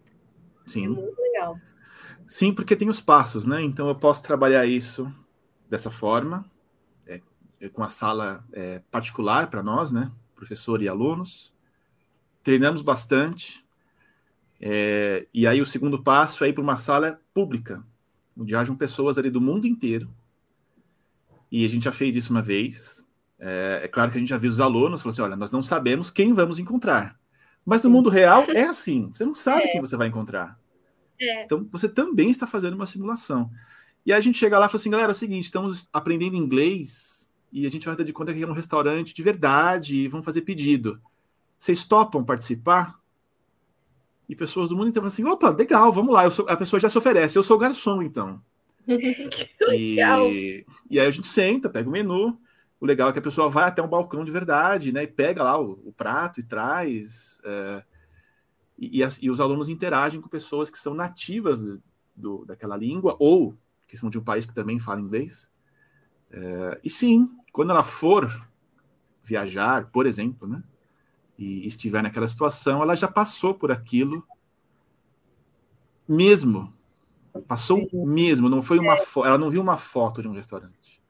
[0.66, 0.84] Sim.
[0.84, 1.56] É muito legal.
[2.26, 3.60] Sim, porque tem os passos, né?
[3.62, 5.12] Então eu posso trabalhar isso
[5.68, 6.48] dessa forma,
[7.06, 7.20] é,
[7.72, 10.12] com a sala é, particular para nós, né?
[10.34, 11.52] Professor e alunos.
[12.42, 13.63] Treinamos bastante,
[14.60, 17.84] é, e aí o segundo passo é ir para uma sala pública,
[18.36, 20.10] onde hajam pessoas ali do mundo inteiro.
[21.50, 23.06] E a gente já fez isso uma vez.
[23.38, 26.10] É, é claro que a gente avisa os alunos, falou assim, olha, nós não sabemos
[26.10, 27.18] quem vamos encontrar.
[27.64, 29.68] Mas no mundo real é assim, você não sabe é.
[29.68, 30.58] quem você vai encontrar.
[31.20, 31.44] É.
[31.44, 33.50] Então você também está fazendo uma simulação.
[34.04, 36.36] E aí a gente chega lá e fala assim, galera, é o seguinte, estamos aprendendo
[36.36, 40.08] inglês e a gente vai dar de conta que é um restaurante de verdade e
[40.08, 41.00] vamos fazer pedido.
[41.58, 42.98] vocês topam participar?
[44.28, 46.28] E pessoas do mundo inteiro assim: opa, legal, vamos lá.
[46.30, 48.40] Sou, a pessoa já se oferece, eu sou garçom, então.
[49.72, 49.96] e,
[50.90, 52.38] e aí a gente senta, pega o menu.
[52.80, 55.04] O legal é que a pessoa vai até um balcão de verdade, né?
[55.04, 57.40] E pega lá o, o prato e traz.
[57.44, 57.82] É,
[58.78, 61.82] e, e, e, os alunos interagem com pessoas que são nativas do,
[62.14, 63.56] do, daquela língua ou
[63.86, 65.50] que são de um país que também fala inglês.
[66.30, 68.28] É, e sim, quando ela for
[69.22, 70.62] viajar, por exemplo, né?
[71.38, 74.24] E estiver naquela situação, ela já passou por aquilo
[76.08, 76.72] mesmo.
[77.48, 79.26] Passou mesmo, não foi uma foto.
[79.26, 81.02] Ela não viu uma foto de um restaurante.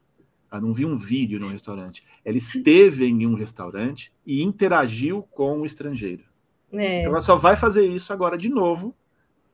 [0.51, 2.05] Ela não viu um vídeo de um restaurante.
[2.25, 6.25] Ela esteve em um restaurante e interagiu com o estrangeiro.
[6.73, 7.01] É.
[7.01, 8.95] Então ela só vai fazer isso agora de novo,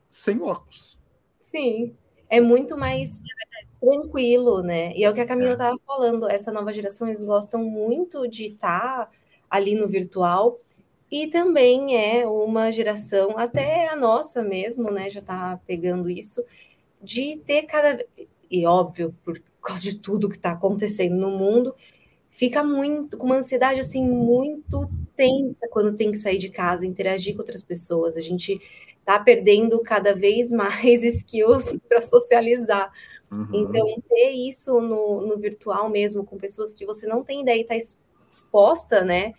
[0.08, 0.98] sem óculos.
[1.40, 1.94] Sim,
[2.28, 3.20] é muito mais
[3.80, 4.94] tranquilo, né?
[4.94, 5.84] E é o que a Camila estava é.
[5.84, 9.10] falando, essa nova geração, eles gostam muito de estar tá
[9.50, 10.60] ali no virtual,
[11.10, 16.44] e também é uma geração, até a nossa mesmo, né, já está pegando isso,
[17.02, 18.04] de ter cada...
[18.48, 21.74] E óbvio, por causa de tudo que está acontecendo no mundo,
[22.30, 27.34] fica muito com uma ansiedade assim muito tensa quando tem que sair de casa, interagir
[27.34, 28.16] com outras pessoas.
[28.16, 28.60] A gente
[28.98, 32.90] está perdendo cada vez mais skills para socializar.
[33.30, 33.46] Uhum.
[33.52, 37.60] Então, ter isso no, no virtual mesmo, com pessoas que você não tem ideia e
[37.60, 37.76] está
[38.30, 39.34] exposta, né?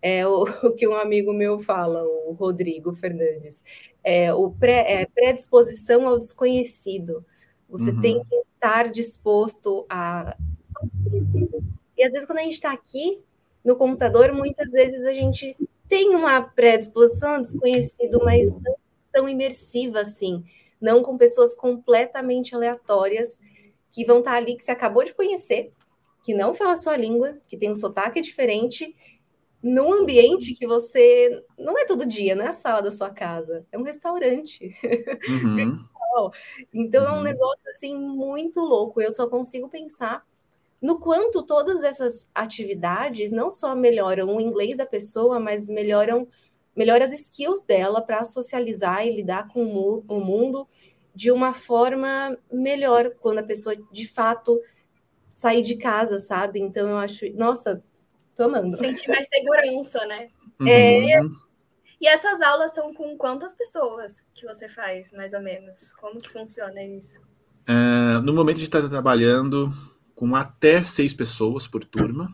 [0.00, 3.62] É o, o, que um amigo meu fala, o Rodrigo Fernandes.
[4.02, 7.24] É o pré, é, predisposição ao desconhecido.
[7.68, 8.00] Você uhum.
[8.00, 10.36] tem que estar disposto a.
[11.96, 13.20] E às vezes, quando a gente está aqui
[13.64, 15.56] no computador, muitas vezes a gente
[15.88, 18.74] tem uma predisposição ao desconhecido, mas não
[19.12, 20.44] tão imersiva assim
[20.82, 23.40] não com pessoas completamente aleatórias
[23.92, 25.72] que vão estar ali que você acabou de conhecer,
[26.22, 28.94] que não fala a sua língua, que tem um sotaque diferente,
[29.62, 33.64] num ambiente que você não é todo dia, não é a sala da sua casa,
[33.70, 34.74] é um restaurante.
[35.28, 35.84] Uhum.
[36.74, 37.22] então é um uhum.
[37.22, 39.00] negócio assim muito louco.
[39.00, 40.26] Eu só consigo pensar
[40.80, 46.26] no quanto todas essas atividades não só melhoram o inglês da pessoa, mas melhoram
[46.74, 49.62] melhora as skills dela para socializar e lidar com
[50.08, 50.66] o mundo
[51.14, 54.58] de uma forma melhor quando a pessoa de fato
[55.32, 56.60] sair de casa, sabe?
[56.60, 57.82] Então eu acho, nossa,
[58.36, 58.76] tô amando.
[58.76, 60.28] Sentir mais segurança, né?
[60.60, 60.68] Uhum.
[60.68, 61.20] É,
[62.00, 65.94] e essas aulas são com quantas pessoas que você faz, mais ou menos?
[65.94, 67.20] Como que funciona isso?
[67.66, 69.72] É, no momento a gente está trabalhando
[70.14, 72.28] com até seis pessoas por turma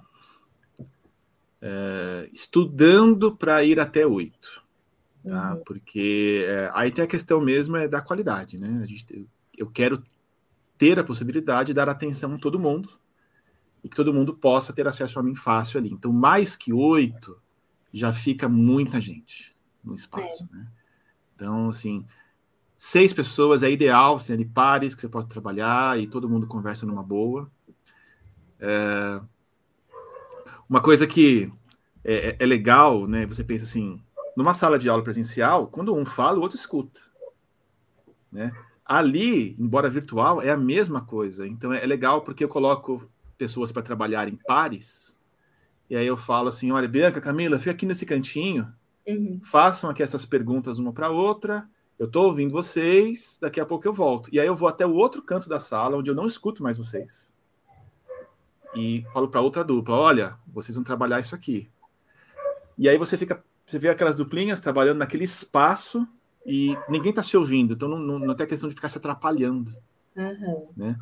[1.60, 4.64] é, estudando para ir até oito.
[5.24, 5.54] Tá?
[5.54, 5.62] Uhum.
[5.64, 8.80] Porque é, aí tem a questão mesmo é da qualidade, né?
[8.82, 10.02] A gente, eu quero
[10.78, 12.98] ter a possibilidade de dar atenção a todo mundo
[13.82, 15.90] e que todo mundo possa ter acesso a mim fácil ali.
[15.90, 17.40] Então, mais que oito,
[17.92, 20.56] já fica muita gente no espaço, é.
[20.56, 20.66] né?
[21.34, 22.04] Então, assim,
[22.76, 26.86] seis pessoas é ideal, assim, de pares que você pode trabalhar e todo mundo conversa
[26.86, 27.50] numa boa.
[28.58, 29.20] É,
[30.68, 31.52] uma coisa que
[32.04, 33.26] é, é, é, legal, né?
[33.26, 34.02] Você pensa assim,
[34.36, 37.00] numa sala de aula presencial, quando um fala, o outro escuta.
[38.30, 38.52] Né?
[38.88, 41.46] Ali, embora virtual, é a mesma coisa.
[41.46, 45.14] Então é, legal porque eu coloco pessoas para trabalhar em pares.
[45.90, 48.66] E aí eu falo assim: olha, Bianca, Camila, fica aqui nesse cantinho,
[49.06, 49.40] uhum.
[49.44, 51.68] façam aqui essas perguntas uma para outra.
[51.98, 54.30] Eu estou ouvindo vocês, daqui a pouco eu volto.
[54.32, 56.78] E aí eu vou até o outro canto da sala, onde eu não escuto mais
[56.78, 57.34] vocês
[58.74, 61.68] e falo para outra dupla: olha, vocês vão trabalhar isso aqui.
[62.76, 66.06] E aí você fica, você vê aquelas duplinhas trabalhando naquele espaço
[66.48, 68.96] e ninguém está se ouvindo, então não, não, não, tem a questão de ficar se
[68.96, 69.70] atrapalhando.
[70.16, 70.68] Uhum.
[70.76, 70.98] Né?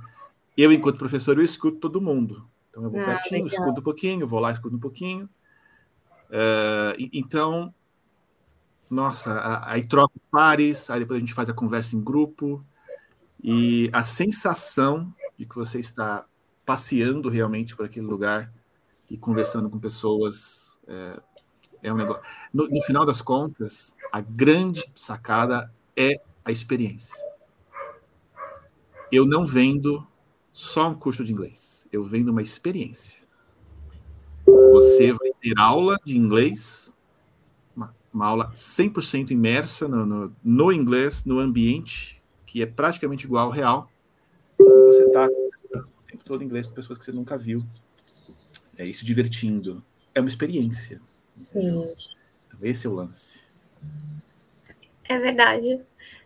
[0.57, 2.49] Eu, enquanto professor, eu escuto todo mundo.
[2.71, 3.61] Então eu vou ah, pertinho, legal.
[3.61, 5.29] escuto um pouquinho, vou lá, escuto um pouquinho.
[6.29, 7.73] Uh, então,
[8.91, 12.65] nossa, aí troca pares, aí depois a gente faz a conversa em grupo.
[13.43, 16.27] E a sensação de que você está
[16.65, 18.53] passeando realmente por aquele lugar
[19.09, 20.79] e conversando com pessoas.
[20.89, 21.21] É,
[21.83, 22.23] é um negócio.
[22.53, 27.15] No, no, final das contas, a grande sacada é a experiência.
[29.11, 30.07] Eu não vendo
[30.53, 33.27] só um curso de inglês, eu vendo uma experiência.
[34.73, 36.95] Você vai ter aula de inglês,
[37.75, 43.47] uma, uma aula 100% imersa no, no, no inglês, no ambiente que é praticamente igual
[43.47, 43.91] ao real.
[44.59, 45.29] E você está
[46.07, 47.63] tempo todo inglês com pessoas que você nunca viu.
[48.79, 49.85] É isso divertindo.
[50.15, 51.01] É uma experiência.
[51.39, 51.69] Sim.
[51.69, 51.95] Então,
[52.63, 53.41] esse é o lance.
[55.09, 55.81] É verdade.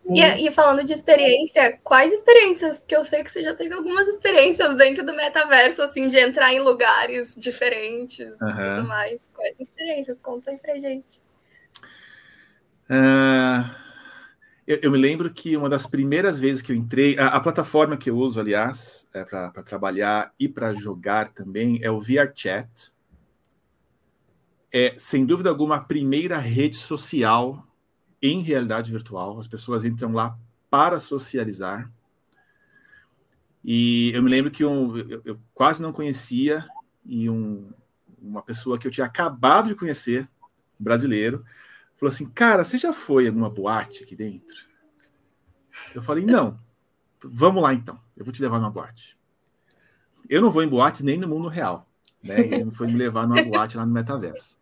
[0.09, 2.83] E, e, falando de experiência, quais experiências?
[2.87, 6.53] Que eu sei que você já teve algumas experiências dentro do metaverso, assim, de entrar
[6.53, 8.49] em lugares diferentes uhum.
[8.49, 9.31] e tudo mais.
[9.35, 10.19] Quais experiências?
[10.21, 11.23] Conta aí pra gente.
[12.91, 13.71] Uh,
[14.67, 17.97] eu, eu, me lembro que uma das primeiras vezes que eu entrei, a, a plataforma
[17.97, 22.91] que eu uso, aliás, é para trabalhar e para jogar também, é o VRChat.
[24.73, 27.67] É, sem dúvida alguma, a primeira rede social
[28.23, 29.39] em realidade virtual.
[29.39, 30.39] As pessoas entram lá
[30.71, 31.91] para socializar.
[33.65, 36.67] E eu me lembro que um, eu, eu, quase não conhecia,
[37.05, 37.71] e um,
[38.21, 40.29] uma pessoa que eu tinha acabado de conhecer,
[40.79, 41.45] brasileiro,
[41.97, 44.69] falou assim: Cara, você já foi alguma boate aqui dentro?
[45.95, 46.59] Eu falei: Não.
[47.23, 48.01] Vamos lá então.
[48.17, 49.19] Eu vou te levar numa boate.
[50.29, 51.87] Eu não vou em boate nem no mundo real.
[52.23, 52.41] Né?
[52.41, 54.59] Ele não foi me levar numa boate lá no metaverso.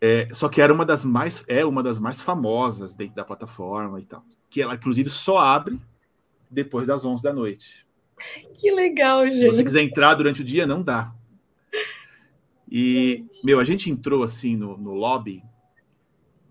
[0.00, 4.00] É, só que era uma das mais é uma das mais famosas dentro da plataforma
[4.00, 4.24] e tal.
[4.50, 5.80] Que ela, inclusive, só abre
[6.50, 7.86] depois das 11 da noite.
[8.54, 9.40] Que legal, gente.
[9.40, 11.12] Se você quiser entrar durante o dia, não dá.
[12.68, 15.42] E, meu, a gente entrou assim no, no lobby.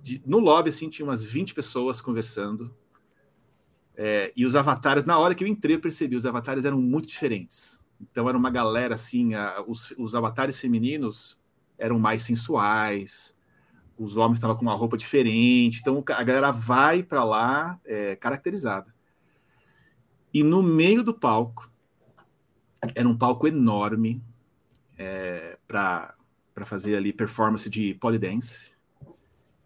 [0.02, 2.74] De, no lobby, assim, tinha umas 20 pessoas conversando.
[3.98, 7.08] É, e os avatares, na hora que eu entrei, eu percebi, os avatares eram muito
[7.08, 7.82] diferentes.
[8.00, 11.40] Então era uma galera assim, a, os, os avatares femininos
[11.78, 13.35] eram mais sensuais,
[13.98, 18.94] os homens estavam com uma roupa diferente, então a galera vai para lá é, caracterizada.
[20.34, 21.72] E no meio do palco,
[22.94, 24.22] era um palco enorme
[24.98, 26.14] é, para
[26.66, 28.76] fazer ali performance de polidense.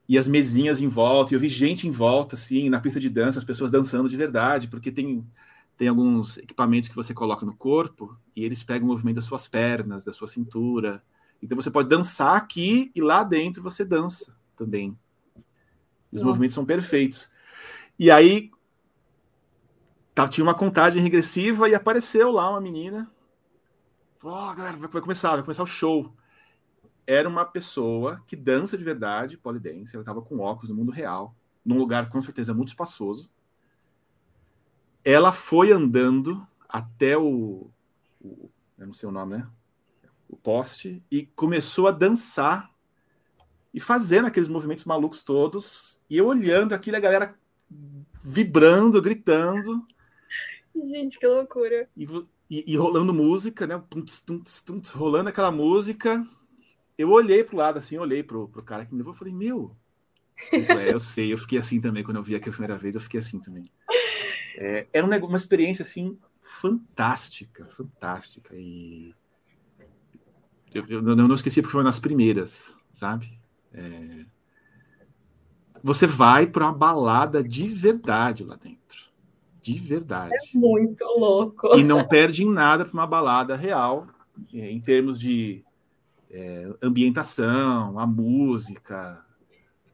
[0.07, 3.09] E as mesinhas em volta, e eu vi gente em volta, assim, na pista de
[3.09, 5.25] dança, as pessoas dançando de verdade, porque tem,
[5.77, 9.47] tem alguns equipamentos que você coloca no corpo e eles pegam o movimento das suas
[9.47, 11.03] pernas, da sua cintura.
[11.41, 14.97] Então você pode dançar aqui e lá dentro você dança também.
[16.11, 16.25] Os Nossa.
[16.25, 17.31] movimentos são perfeitos.
[17.97, 18.51] E aí,
[20.13, 23.11] tá, tinha uma contagem regressiva e apareceu lá uma menina.
[24.17, 26.13] Falou, oh, galera, vai começar, vai começar o show.
[27.07, 31.35] Era uma pessoa que dança de verdade, polidense, ela estava com óculos no mundo real,
[31.65, 33.31] num lugar com certeza muito espaçoso.
[35.03, 37.71] Ela foi andando até o,
[38.21, 39.47] o eu não sei o nome, né?
[40.29, 42.71] O poste e começou a dançar
[43.73, 47.35] e fazendo aqueles movimentos malucos todos, e eu olhando aquilo, a galera
[48.23, 49.85] vibrando, gritando.
[50.75, 51.89] Gente, que loucura.
[51.95, 52.05] E,
[52.49, 53.81] e, e rolando música, né?
[54.95, 56.25] rolando aquela música.
[56.97, 59.75] Eu olhei pro lado assim, olhei pro, pro cara que me levou e falei, meu.
[60.51, 63.01] É, eu sei, eu fiquei assim também quando eu vi aqui a primeira vez, eu
[63.01, 63.69] fiquei assim também.
[64.57, 68.55] É, era um, uma experiência assim fantástica, fantástica.
[68.55, 69.13] E
[70.73, 73.39] eu, eu, não esqueci porque foi nas primeiras, sabe?
[73.73, 74.25] É...
[75.83, 79.09] Você vai para uma balada de verdade lá dentro.
[79.61, 80.33] De verdade.
[80.33, 81.77] É muito louco.
[81.77, 84.07] E não perde em nada para uma balada real,
[84.53, 85.63] é, em termos de
[86.29, 89.23] é, ambientação, a música.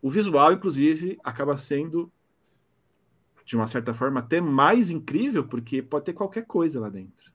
[0.01, 2.11] O visual, inclusive, acaba sendo,
[3.43, 7.34] de uma certa forma, até mais incrível, porque pode ter qualquer coisa lá dentro.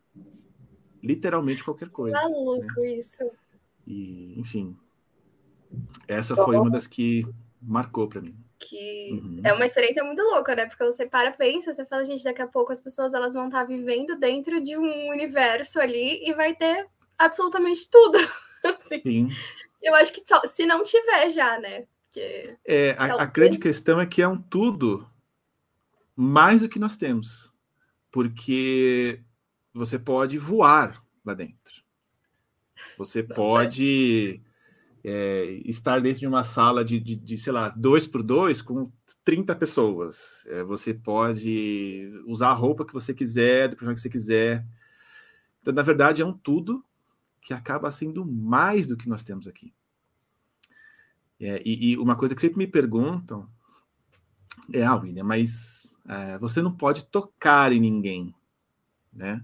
[1.03, 2.17] Literalmente qualquer coisa.
[2.17, 2.93] Maluco né?
[2.93, 3.31] isso.
[3.87, 4.77] E, enfim,
[6.07, 7.25] essa foi uma das que
[7.61, 8.37] marcou para mim.
[8.59, 9.41] Que uhum.
[9.43, 10.67] é uma experiência muito louca, né?
[10.67, 13.65] Porque você para, pensa, você fala, gente, daqui a pouco as pessoas elas vão estar
[13.65, 16.87] vivendo dentro de um universo ali e vai ter
[17.17, 18.19] absolutamente tudo.
[18.65, 19.01] assim.
[19.03, 19.31] Sim.
[19.83, 21.87] Eu acho que só, se não tiver já, né?
[22.03, 25.09] Porque, é, a, a grande questão é que é um tudo
[26.15, 27.51] mais do que nós temos.
[28.11, 29.23] Porque
[29.73, 31.83] você pode voar lá dentro.
[32.99, 34.43] Você pode
[35.05, 38.91] é, estar dentro de uma sala de, de, de, sei lá, dois por dois com
[39.25, 40.45] 30 pessoas.
[40.47, 44.67] É, você pode usar a roupa que você quiser, do personagem que você quiser.
[45.61, 46.85] Então, na verdade, é um tudo
[47.41, 49.73] que acaba sendo mais do que nós temos aqui.
[51.41, 53.49] É, e, e, uma coisa que sempre me perguntam
[54.73, 58.35] é, ah, William, mas é, você não pode tocar em ninguém,
[59.11, 59.43] né?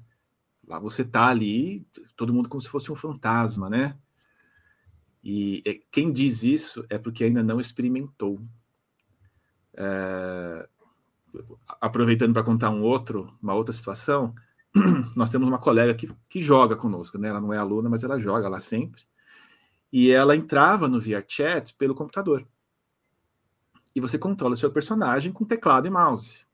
[0.66, 3.96] Lá você tá ali, todo mundo como se fosse um fantasma, né?
[5.22, 8.40] E é, quem diz isso é porque ainda não experimentou.
[9.74, 10.68] É,
[11.80, 14.34] aproveitando para contar um outro, uma outra situação,
[15.14, 17.28] nós temos uma colega que, que joga conosco, né?
[17.28, 19.02] Ela não é aluna, mas ela joga lá sempre.
[19.92, 22.46] E ela entrava no VRChat pelo computador.
[23.94, 26.44] E você controla seu personagem com teclado e mouse.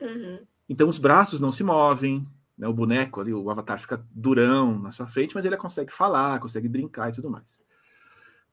[0.00, 0.40] Uhum.
[0.68, 2.26] Então os braços não se movem,
[2.58, 2.66] né?
[2.66, 6.68] o boneco ali, o avatar fica durão na sua frente, mas ele consegue falar, consegue
[6.68, 7.62] brincar e tudo mais.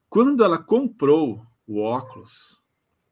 [0.08, 2.62] Quando ela comprou o óculos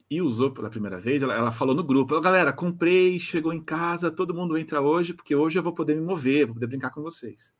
[0.10, 4.12] e usou pela primeira vez, ela, ela falou no grupo: galera, comprei, chegou em casa,
[4.12, 7.01] todo mundo entra hoje, porque hoje eu vou poder me mover, vou poder brincar com
[7.01, 7.53] vocês.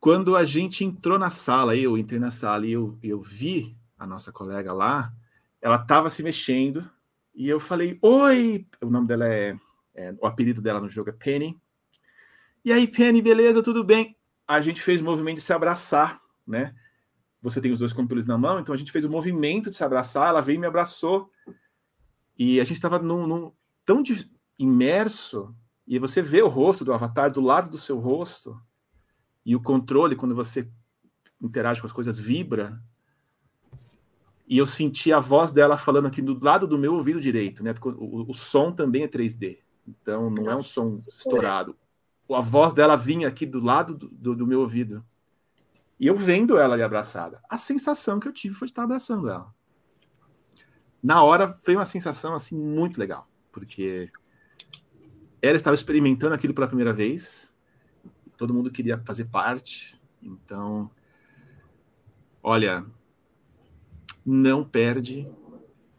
[0.00, 4.06] Quando a gente entrou na sala, eu entrei na sala e eu, eu vi a
[4.06, 5.12] nossa colega lá,
[5.60, 6.88] ela estava se mexendo
[7.34, 8.66] e eu falei, oi!
[8.80, 9.58] O nome dela é,
[9.98, 11.60] é, O apelido dela no jogo é Penny.
[12.64, 14.16] E aí, Penny, beleza, tudo bem?
[14.46, 16.72] A gente fez o movimento de se abraçar, né?
[17.42, 19.82] Você tem os dois controles na mão, então a gente fez o movimento de se
[19.82, 21.30] abraçar, ela veio e me abraçou.
[22.38, 23.52] E a gente estava num, num,
[23.84, 25.54] tão de, imerso,
[25.86, 28.60] e você vê o rosto do avatar do lado do seu rosto,
[29.44, 30.70] e o controle, quando você
[31.40, 32.80] interage com as coisas, vibra
[34.48, 37.74] e eu senti a voz dela falando aqui do lado do meu ouvido direito, né?
[37.74, 41.76] Porque o, o som também é 3D, então não é um som estourado.
[42.30, 45.04] A voz dela vinha aqui do lado do, do, do, meu ouvido.
[45.98, 47.40] E eu vendo ela ali abraçada.
[47.48, 49.52] A sensação que eu tive foi de estar abraçando ela.
[51.02, 54.10] Na hora foi uma sensação assim muito legal, porque
[55.40, 57.54] ela estava experimentando aquilo pela primeira vez.
[58.36, 59.98] Todo mundo queria fazer parte.
[60.22, 60.90] Então,
[62.42, 62.84] olha,
[64.24, 65.26] não perde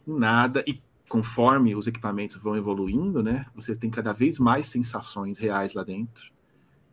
[0.06, 5.74] nada e conforme os equipamentos vão evoluindo, né, você tem cada vez mais sensações reais
[5.74, 6.32] lá dentro.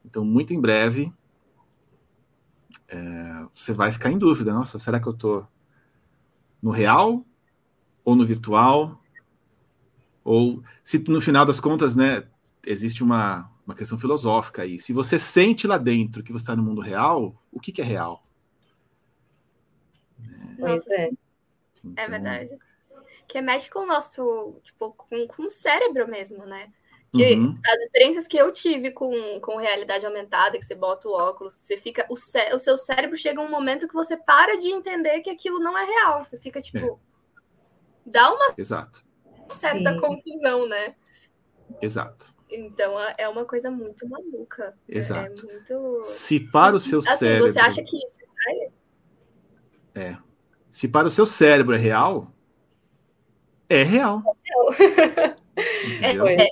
[0.03, 1.13] Então, muito em breve,
[2.87, 5.47] é, você vai ficar em dúvida, nossa, será que eu estou
[6.59, 7.23] no real
[8.03, 8.99] ou no virtual?
[10.23, 12.27] Ou se no final das contas, né,
[12.65, 14.79] existe uma, uma questão filosófica aí.
[14.79, 17.85] Se você sente lá dentro que você está no mundo real, o que, que é
[17.85, 18.25] real?
[20.57, 21.03] Pois é.
[21.03, 21.09] É
[21.83, 22.03] então...
[22.03, 22.66] É verdade.
[23.27, 26.71] Que mexe com o nosso, tipo, com, com o cérebro mesmo, né?
[27.13, 27.57] Que uhum.
[27.65, 31.65] as experiências que eu tive com, com realidade aumentada, que você bota o óculos, que
[31.65, 32.05] você fica.
[32.09, 35.59] O, cé o seu cérebro chega um momento que você para de entender que aquilo
[35.59, 36.23] não é real.
[36.23, 36.77] Você fica, tipo.
[36.77, 36.95] É.
[38.05, 39.05] Dá uma Exato.
[39.49, 39.99] certa Sim.
[39.99, 40.95] confusão, né?
[41.81, 42.33] Exato.
[42.49, 44.77] Então é, é uma coisa muito maluca.
[44.87, 45.49] É, é Exato.
[45.49, 46.03] É muito...
[46.03, 47.47] Se para o seu assim, cérebro.
[47.47, 48.19] Você acha que isso
[49.97, 50.17] é.
[50.69, 52.31] Se para o seu cérebro é real,
[53.69, 54.21] é real.
[56.03, 56.49] É, é,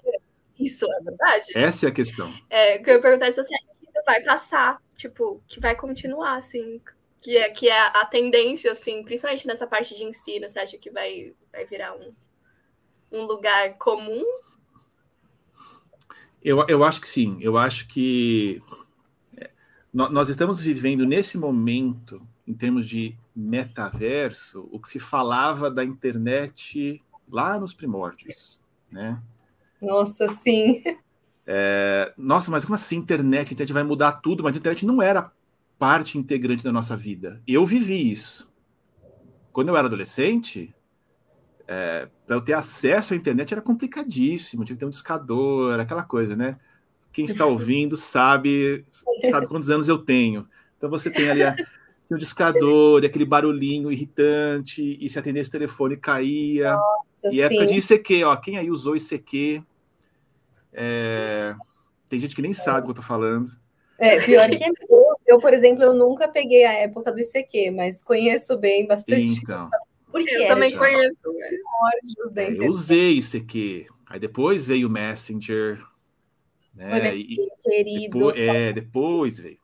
[0.59, 1.51] isso é verdade.
[1.53, 2.33] Essa é a questão.
[2.49, 5.75] É, que eu ia perguntar se você acha que isso vai passar, tipo, que vai
[5.75, 6.81] continuar, assim,
[7.21, 10.89] que é, que é a tendência, assim, principalmente nessa parte de ensino, você acha que
[10.89, 12.11] vai, vai virar um,
[13.11, 14.23] um lugar comum?
[16.43, 17.37] Eu, eu acho que sim.
[17.41, 18.61] Eu acho que
[19.37, 19.49] é,
[19.91, 27.03] nós estamos vivendo nesse momento, em termos de metaverso, o que se falava da internet
[27.29, 28.61] lá nos primórdios,
[28.91, 29.21] né?
[29.81, 30.81] Nossa, sim.
[31.47, 33.49] É, nossa, mas como assim internet?
[33.49, 35.31] A internet vai mudar tudo, mas a internet não era
[35.77, 37.41] parte integrante da nossa vida.
[37.47, 38.51] Eu vivi isso.
[39.51, 40.73] Quando eu era adolescente,
[41.67, 46.03] é, para eu ter acesso à internet era complicadíssimo, tinha que ter um discador, aquela
[46.03, 46.57] coisa, né?
[47.11, 48.85] Quem está ouvindo sabe,
[49.31, 50.47] sabe quantos anos eu tenho.
[50.77, 51.55] Então você tem ali a,
[52.09, 56.75] o discador, aquele barulhinho irritante, e se atendesse o telefone caía.
[56.75, 59.63] Nossa, e época de ICQ, ó, quem aí usou ICQ?
[60.73, 61.55] É...
[62.09, 63.49] Tem gente que nem sabe o que eu tô falando.
[63.97, 68.03] É, pior que eu, eu, por exemplo, eu nunca peguei a época do ICQ, mas
[68.03, 69.39] conheço bem bastante.
[69.41, 69.69] Então.
[70.11, 70.79] Porque eu também então.
[70.79, 71.19] conheço.
[72.35, 73.87] É, eu usei ICQ.
[74.05, 75.81] Aí depois veio o Messenger.
[76.73, 77.15] Né?
[77.15, 78.17] e, querido.
[78.17, 79.59] Depois, é, depois veio.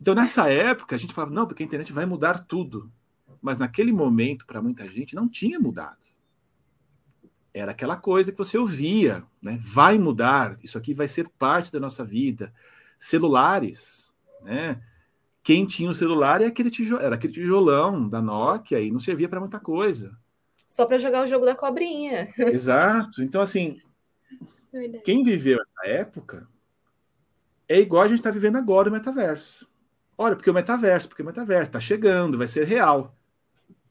[0.00, 2.90] Então, nessa época, a gente falava, não, porque a internet vai mudar tudo.
[3.40, 6.17] Mas naquele momento, para muita gente, não tinha mudado.
[7.52, 9.58] Era aquela coisa que você ouvia, né?
[9.62, 12.52] Vai mudar, isso aqui vai ser parte da nossa vida.
[12.98, 14.80] Celulares, né?
[15.42, 19.00] Quem tinha o um celular era aquele, tijolo, era aquele tijolão da Nokia e não
[19.00, 20.18] servia para muita coisa.
[20.68, 22.32] Só para jogar o jogo da cobrinha.
[22.36, 23.22] Exato.
[23.22, 23.80] Então, assim,
[24.70, 25.02] Verdade.
[25.04, 26.46] quem viveu essa época
[27.66, 29.68] é igual a gente está vivendo agora o metaverso.
[30.16, 33.16] Olha, porque o metaverso, porque o metaverso está chegando, vai ser real.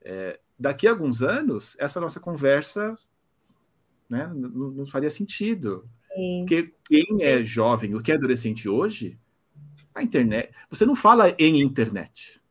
[0.02, 2.98] É, daqui a alguns anos, essa nossa conversa
[4.10, 5.88] né, não, não faria sentido.
[6.14, 6.46] Sim.
[6.48, 9.18] Porque quem é jovem ou quem é adolescente hoje,
[9.94, 10.52] a internet.
[10.70, 12.42] Você não fala em internet.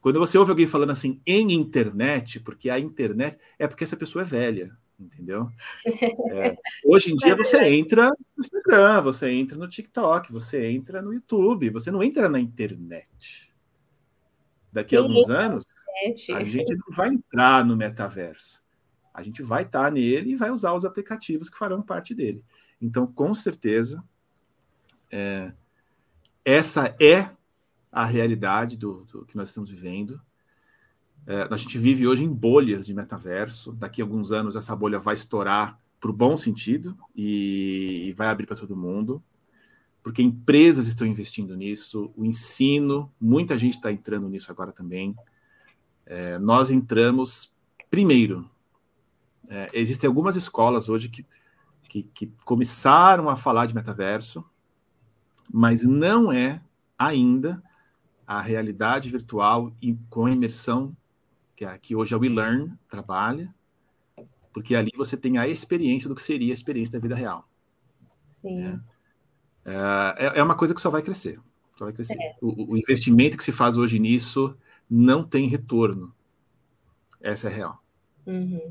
[0.00, 4.22] Quando você ouve alguém falando assim em internet, porque a internet é porque essa pessoa
[4.22, 5.50] é velha entendeu?
[6.32, 11.12] É, hoje em dia você entra no Instagram, você entra no TikTok, você entra no
[11.12, 13.52] YouTube, você não entra na internet.
[14.72, 15.66] Daqui a alguns anos,
[16.32, 18.59] a gente não vai entrar no metaverso.
[19.20, 22.42] A gente vai estar nele e vai usar os aplicativos que farão parte dele.
[22.80, 24.02] Então, com certeza,
[25.10, 25.52] é,
[26.44, 27.30] essa é
[27.92, 30.20] a realidade do, do que nós estamos vivendo.
[31.26, 33.72] É, a gente vive hoje em bolhas de metaverso.
[33.72, 38.28] Daqui a alguns anos essa bolha vai estourar para o bom sentido e, e vai
[38.28, 39.22] abrir para todo mundo,
[40.02, 45.14] porque empresas estão investindo nisso, o ensino, muita gente está entrando nisso agora também.
[46.06, 47.52] É, nós entramos
[47.90, 48.48] primeiro,
[49.50, 51.26] é, existem algumas escolas hoje que,
[51.88, 54.44] que, que começaram a falar de metaverso,
[55.52, 56.62] mas não é
[56.96, 57.60] ainda
[58.24, 59.72] a realidade virtual
[60.08, 60.96] com imersão
[61.56, 63.52] que, é, que hoje a WeLearn trabalha,
[64.52, 67.48] porque ali você tem a experiência do que seria a experiência da vida real.
[68.28, 68.80] Sim.
[69.64, 71.40] É, é, é uma coisa que só vai crescer.
[71.76, 72.16] Só vai crescer.
[72.20, 72.36] É.
[72.40, 74.56] O, o, investimento que se faz hoje nisso
[74.88, 76.14] não tem retorno.
[77.20, 77.82] Essa é real.
[78.24, 78.68] Uhum.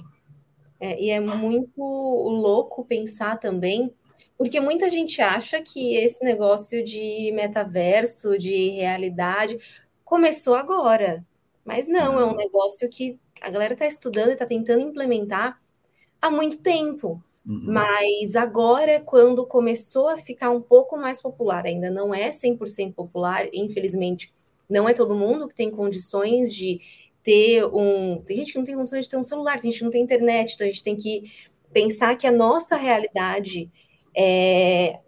[0.79, 3.93] É, e é muito louco pensar também,
[4.37, 9.59] porque muita gente acha que esse negócio de metaverso, de realidade,
[10.05, 11.25] começou agora.
[11.65, 15.61] Mas não, é um negócio que a galera está estudando e está tentando implementar
[16.21, 17.21] há muito tempo.
[17.45, 17.61] Uhum.
[17.65, 21.65] Mas agora é quando começou a ficar um pouco mais popular.
[21.65, 24.33] Ainda não é 100% popular, infelizmente.
[24.69, 26.79] Não é todo mundo que tem condições de
[27.23, 28.21] ter um.
[28.25, 30.03] Tem gente que não tem condições de ter um celular, tem gente que não tem
[30.03, 31.31] internet, então a gente tem que
[31.71, 33.69] pensar que a nossa realidade
[34.15, 34.99] é...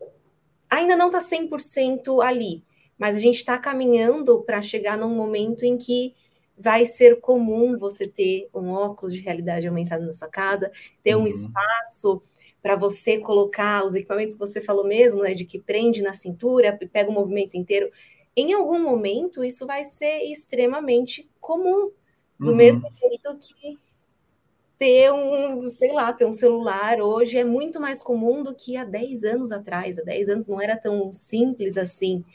[0.69, 2.63] ainda não está 100% ali,
[2.97, 6.13] mas a gente está caminhando para chegar num momento em que
[6.57, 10.71] vai ser comum você ter um óculos de realidade aumentada na sua casa,
[11.03, 11.27] ter um uhum.
[11.27, 12.21] espaço
[12.61, 16.77] para você colocar os equipamentos que você falou mesmo, né, de que prende na cintura,
[16.91, 17.91] pega o movimento inteiro.
[18.35, 21.91] Em algum momento, isso vai ser extremamente comum.
[22.41, 22.55] Do uhum.
[22.55, 23.77] mesmo jeito que
[24.79, 28.83] ter um, sei lá, ter um celular hoje é muito mais comum do que há
[28.83, 29.99] 10 anos atrás.
[29.99, 32.25] Há 10 anos não era tão simples assim.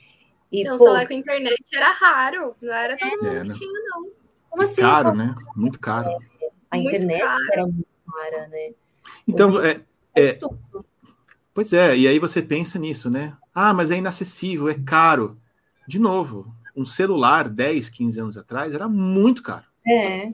[0.52, 3.80] E, ter um pô, celular com internet era raro, não era mundo é, que tinha,
[3.86, 4.11] não.
[4.48, 4.80] Como assim?
[4.80, 5.34] Caro, né?
[5.57, 6.09] Muito caro.
[6.70, 7.44] A muito internet caro.
[7.52, 8.70] era muito cara, né?
[9.26, 9.80] Então, é,
[10.14, 10.38] é,
[11.52, 13.36] pois é, e aí você pensa nisso, né?
[13.52, 15.36] Ah, mas é inacessível, é caro.
[15.88, 19.66] De novo, um celular 10, 15 anos atrás era muito caro.
[19.87, 20.32] É.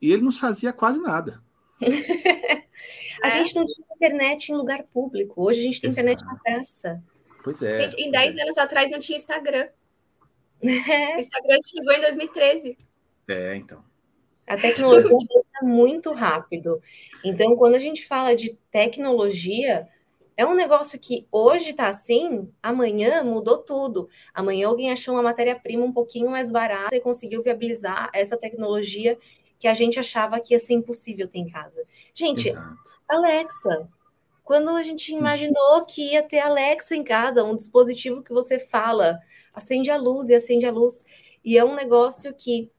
[0.00, 1.42] E ele não fazia quase nada.
[3.22, 3.30] a é.
[3.30, 5.42] gente não tinha internet em lugar público.
[5.42, 6.08] Hoje a gente tem Exato.
[6.08, 7.02] internet na praça.
[7.42, 7.88] Pois é.
[7.88, 8.42] Gente, em 10 é.
[8.42, 9.68] anos atrás não tinha Instagram.
[10.62, 11.16] É.
[11.16, 12.78] O Instagram chegou em 2013.
[13.28, 13.84] É, então.
[14.46, 16.80] A tecnologia está muito rápido.
[17.24, 19.88] Então, quando a gente fala de tecnologia,
[20.36, 24.08] é um negócio que hoje está assim, amanhã mudou tudo.
[24.34, 29.18] Amanhã alguém achou uma matéria-prima um pouquinho mais barata e conseguiu viabilizar essa tecnologia
[29.58, 31.82] que a gente achava que ia ser impossível ter em casa.
[32.14, 32.76] Gente, Exato.
[33.08, 33.88] Alexa.
[34.44, 35.18] Quando a gente hum.
[35.18, 39.18] imaginou que ia ter Alexa em casa, um dispositivo que você fala,
[39.54, 41.04] acende a luz e acende a luz.
[41.42, 42.70] E é um negócio que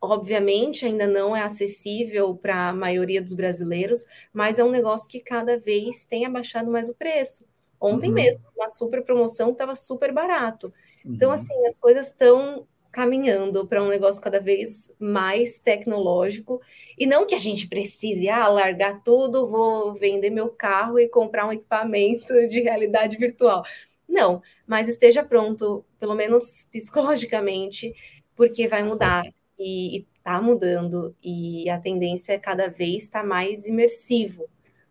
[0.00, 5.20] obviamente ainda não é acessível para a maioria dos brasileiros, mas é um negócio que
[5.20, 7.46] cada vez tem abaixado mais o preço.
[7.80, 8.14] Ontem uhum.
[8.14, 10.72] mesmo, uma super promoção estava super barato.
[11.00, 11.14] Então, uhum.
[11.14, 16.60] Então, assim, as coisas estão caminhando para um negócio cada vez mais tecnológico.
[16.98, 21.46] E não que a gente precise ah, largar tudo, vou vender meu carro e comprar
[21.46, 23.62] um equipamento de realidade virtual.
[24.08, 27.94] Não, mas esteja pronto, pelo menos psicologicamente,
[28.34, 29.22] porque vai mudar
[29.58, 34.46] e está mudando, e a tendência é cada vez estar tá mais imersivo,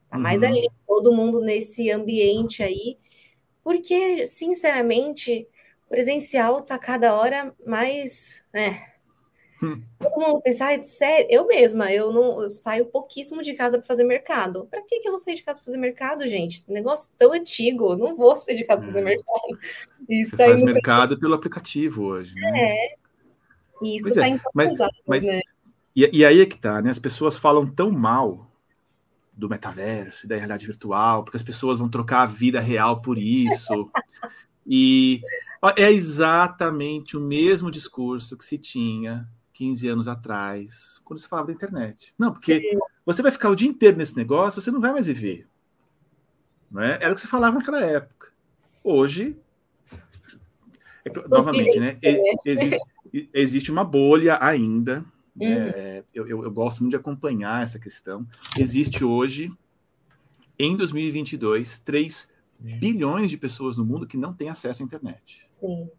[0.09, 0.23] tá uhum.
[0.23, 2.97] mais ali, todo mundo nesse ambiente aí,
[3.63, 5.47] porque, sinceramente,
[5.89, 8.81] presencial tá cada hora mais, né?
[9.61, 9.81] Hum.
[9.99, 13.87] Todo mundo pensa, ah, sério, eu mesma, eu não eu saio pouquíssimo de casa para
[13.87, 14.67] fazer mercado.
[14.69, 16.63] Para que, que eu vou sair de casa para fazer mercado, gente?
[16.67, 19.03] Negócio tão antigo, não vou sair de casa para fazer é.
[19.03, 19.59] mercado.
[20.07, 22.51] Isso Você tá faz mercado pelo aplicativo hoje, né?
[22.55, 22.95] É,
[23.81, 25.41] isso está é, em mas, mas né?
[25.95, 26.89] e, e, aí é que tá, né?
[26.89, 28.49] As pessoas falam tão mal
[29.33, 33.91] do metaverso, da realidade virtual, porque as pessoas vão trocar a vida real por isso.
[34.65, 35.21] e
[35.75, 41.53] é exatamente o mesmo discurso que se tinha 15 anos atrás, quando se falava da
[41.53, 42.13] internet.
[42.17, 45.47] Não, porque você vai ficar o dia inteiro nesse negócio, você não vai mais viver.
[46.69, 46.97] Não é?
[47.01, 48.31] Era o que se falava naquela época.
[48.83, 49.39] Hoje,
[51.05, 51.97] é, novamente, né?
[52.01, 52.77] Existe,
[53.33, 55.05] existe uma bolha ainda.
[55.35, 55.47] Né?
[55.47, 55.71] Uhum.
[55.75, 58.27] É, eu, eu, eu, gosto muito de acompanhar essa questão.
[58.57, 59.51] Existe hoje,
[60.57, 62.29] em 2022, 3
[62.59, 65.45] bilhões de pessoas no mundo que não têm acesso à internet.
[65.49, 65.89] Sim.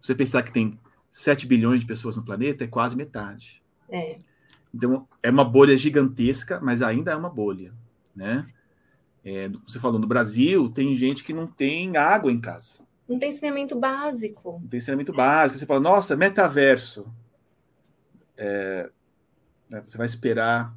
[0.00, 0.78] Você pensar que tem
[1.10, 3.62] 7 bilhões de pessoas no planeta, é quase metade.
[3.88, 4.18] É.
[4.74, 7.72] Então, é uma bolha gigantesca, mas ainda é uma bolha.
[8.14, 8.44] Né?
[9.24, 12.85] É, você falou, no Brasil, tem gente que não tem água em casa.
[13.08, 14.58] Não tem saneamento básico.
[14.60, 15.58] Não tem saneamento básico.
[15.58, 17.06] Você fala, nossa, metaverso.
[18.36, 18.90] É,
[19.70, 20.74] né, você vai esperar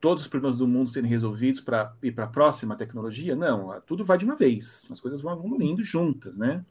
[0.00, 3.36] todos os problemas do mundo serem resolvidos para ir para a próxima tecnologia?
[3.36, 4.84] Não, tudo vai de uma vez.
[4.90, 6.64] As coisas vão, vão indo juntas, né?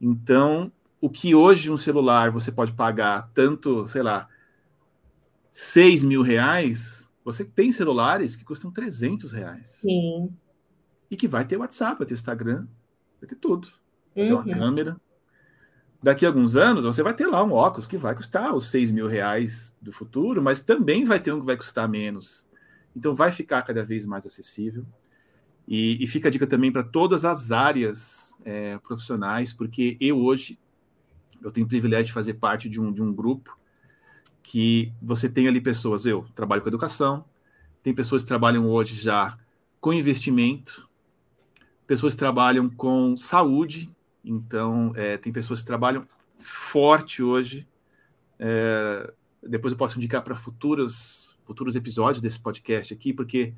[0.00, 4.28] Então, o que hoje um celular você pode pagar tanto, sei lá,
[5.50, 9.78] 6 mil reais, você tem celulares que custam 300 reais.
[9.80, 10.32] Sim.
[11.10, 12.66] E que vai ter WhatsApp, vai ter Instagram,
[13.22, 13.68] vai ter tudo.
[14.14, 14.50] Vai ter uma Uhum.
[14.50, 15.00] câmera.
[16.02, 18.90] Daqui a alguns anos, você vai ter lá um óculos que vai custar os 6
[18.90, 22.44] mil reais do futuro, mas também vai ter um que vai custar menos.
[22.94, 24.84] Então vai ficar cada vez mais acessível.
[25.66, 30.58] E, e fica a dica também para todas as áreas é, profissionais, porque eu hoje
[31.40, 33.56] eu tenho o privilégio de fazer parte de um, de um grupo
[34.42, 37.24] que você tem ali pessoas, eu trabalho com educação,
[37.82, 39.38] tem pessoas que trabalham hoje já
[39.80, 40.88] com investimento,
[41.92, 46.06] pessoas que trabalham com saúde, então é, tem pessoas que trabalham
[46.38, 47.68] forte hoje.
[48.38, 49.12] É,
[49.46, 53.52] depois eu posso indicar para futuros, futuros episódios desse podcast aqui, porque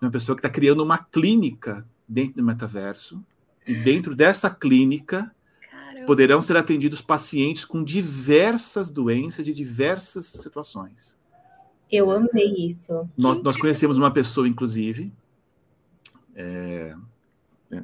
[0.00, 3.20] é uma pessoa que está criando uma clínica dentro do metaverso,
[3.66, 5.34] e dentro dessa clínica
[5.68, 6.06] Caramba.
[6.06, 11.18] poderão ser atendidos pacientes com diversas doenças e diversas situações.
[11.90, 13.08] Eu amei isso.
[13.16, 15.12] Nós, nós conhecemos uma pessoa, inclusive,
[16.32, 16.94] é,
[17.70, 17.82] é,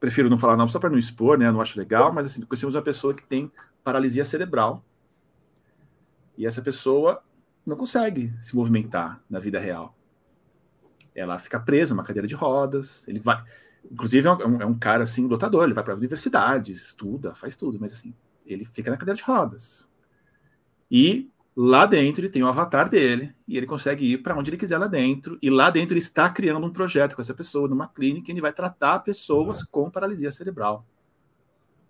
[0.00, 1.50] prefiro não falar não só para não expor, né?
[1.50, 3.50] Não acho legal, mas assim, conhecemos uma pessoa que tem
[3.84, 4.84] paralisia cerebral
[6.36, 7.22] e essa pessoa
[7.64, 9.96] não consegue se movimentar na vida real.
[11.14, 13.06] Ela fica presa numa cadeira de rodas.
[13.08, 13.42] Ele vai,
[13.90, 15.64] inclusive é um, é um cara assim lutador.
[15.64, 18.14] Ele vai para a universidade, estuda, faz tudo, mas assim
[18.44, 19.88] ele fica na cadeira de rodas.
[20.90, 24.58] E lá dentro ele tem o avatar dele e ele consegue ir para onde ele
[24.58, 25.38] quiser lá dentro.
[25.40, 28.42] E lá dentro ele está criando um projeto com essa pessoa numa clínica e ele
[28.42, 30.84] vai tratar pessoas com paralisia cerebral.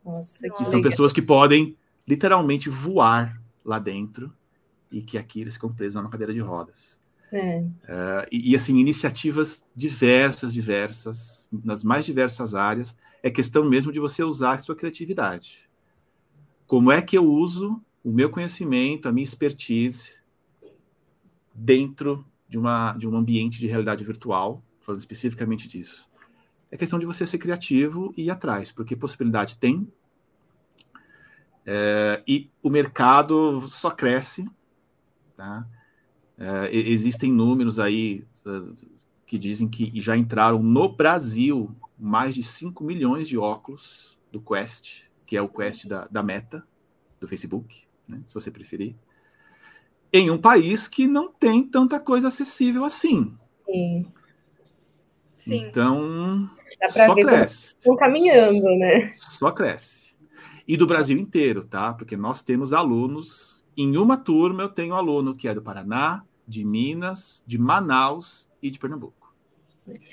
[0.04, 0.90] Nossa, que Que são legal.
[0.90, 4.32] pessoas que podem literalmente voar lá dentro
[4.92, 7.00] e que aqui eles ficam presos numa cadeira de rodas.
[7.32, 7.58] É.
[7.58, 12.96] Uh, e, e, assim, iniciativas diversas, diversas, nas mais diversas áreas.
[13.20, 15.68] É questão mesmo de você usar a sua criatividade.
[16.68, 20.20] Como é que eu uso o meu conhecimento, a minha expertise
[21.52, 26.08] dentro de, uma, de um ambiente de realidade virtual, falando especificamente disso?
[26.70, 29.92] É questão de você ser criativo e ir atrás, porque possibilidade tem.
[31.66, 34.48] É, e o mercado só cresce,
[35.36, 35.66] tá?
[36.38, 38.88] É, existem números aí uh,
[39.26, 45.08] que dizem que já entraram no Brasil mais de 5 milhões de óculos do Quest,
[45.26, 46.64] que é o Quest da, da Meta,
[47.18, 48.94] do Facebook, né, se você preferir,
[50.12, 53.36] em um país que não tem tanta coisa acessível assim.
[53.64, 54.06] Sim.
[55.38, 55.66] Sim.
[55.68, 56.50] Então,
[56.80, 57.66] Dá pra só ver cresce.
[57.78, 59.12] Estão caminhando, né?
[59.16, 60.16] Só cresce.
[60.66, 61.94] E do Brasil inteiro, tá?
[61.94, 63.64] Porque nós temos alunos.
[63.76, 68.70] Em uma turma, eu tenho aluno que é do Paraná, de Minas, de Manaus e
[68.70, 69.34] de Pernambuco.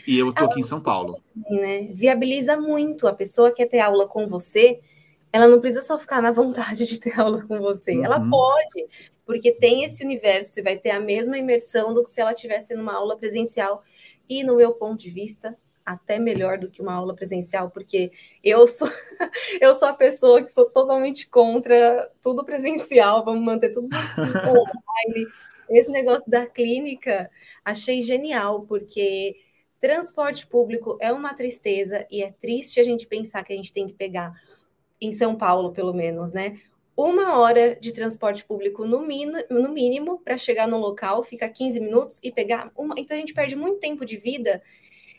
[0.06, 1.20] E eu tô aqui em São Paulo.
[1.50, 1.90] Né?
[1.94, 3.08] Viabiliza muito.
[3.08, 4.80] A pessoa quer ter aula com você,
[5.34, 7.98] ela não precisa só ficar na vontade de ter aula com você.
[7.98, 8.06] Uhum.
[8.06, 8.88] Ela pode,
[9.26, 12.68] porque tem esse universo e vai ter a mesma imersão do que se ela estivesse
[12.68, 13.84] tendo uma aula presencial.
[14.30, 18.12] E, no meu ponto de vista, até melhor do que uma aula presencial, porque
[18.44, 18.88] eu sou
[19.60, 23.90] eu sou a pessoa que sou totalmente contra tudo presencial, vamos manter tudo
[24.48, 25.28] online.
[25.68, 27.30] Esse negócio da clínica
[27.66, 29.36] achei genial, porque
[29.82, 33.88] transporte público é uma tristeza e é triste a gente pensar que a gente tem
[33.88, 34.32] que pegar
[35.06, 36.60] em São Paulo, pelo menos, né?
[36.96, 39.04] Uma hora de transporte público no,
[39.50, 42.94] no mínimo para chegar no local, fica 15 minutos e pegar uma.
[42.98, 44.62] Então a gente perde muito tempo de vida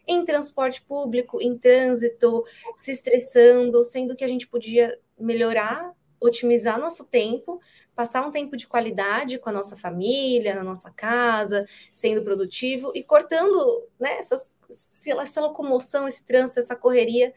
[0.07, 2.45] em transporte público, em trânsito,
[2.77, 7.61] se estressando, sendo que a gente podia melhorar, otimizar nosso tempo,
[7.95, 13.03] passar um tempo de qualidade com a nossa família, na nossa casa, sendo produtivo e
[13.03, 14.55] cortando né, essas,
[15.07, 17.33] essa locomoção, esse trânsito, essa correria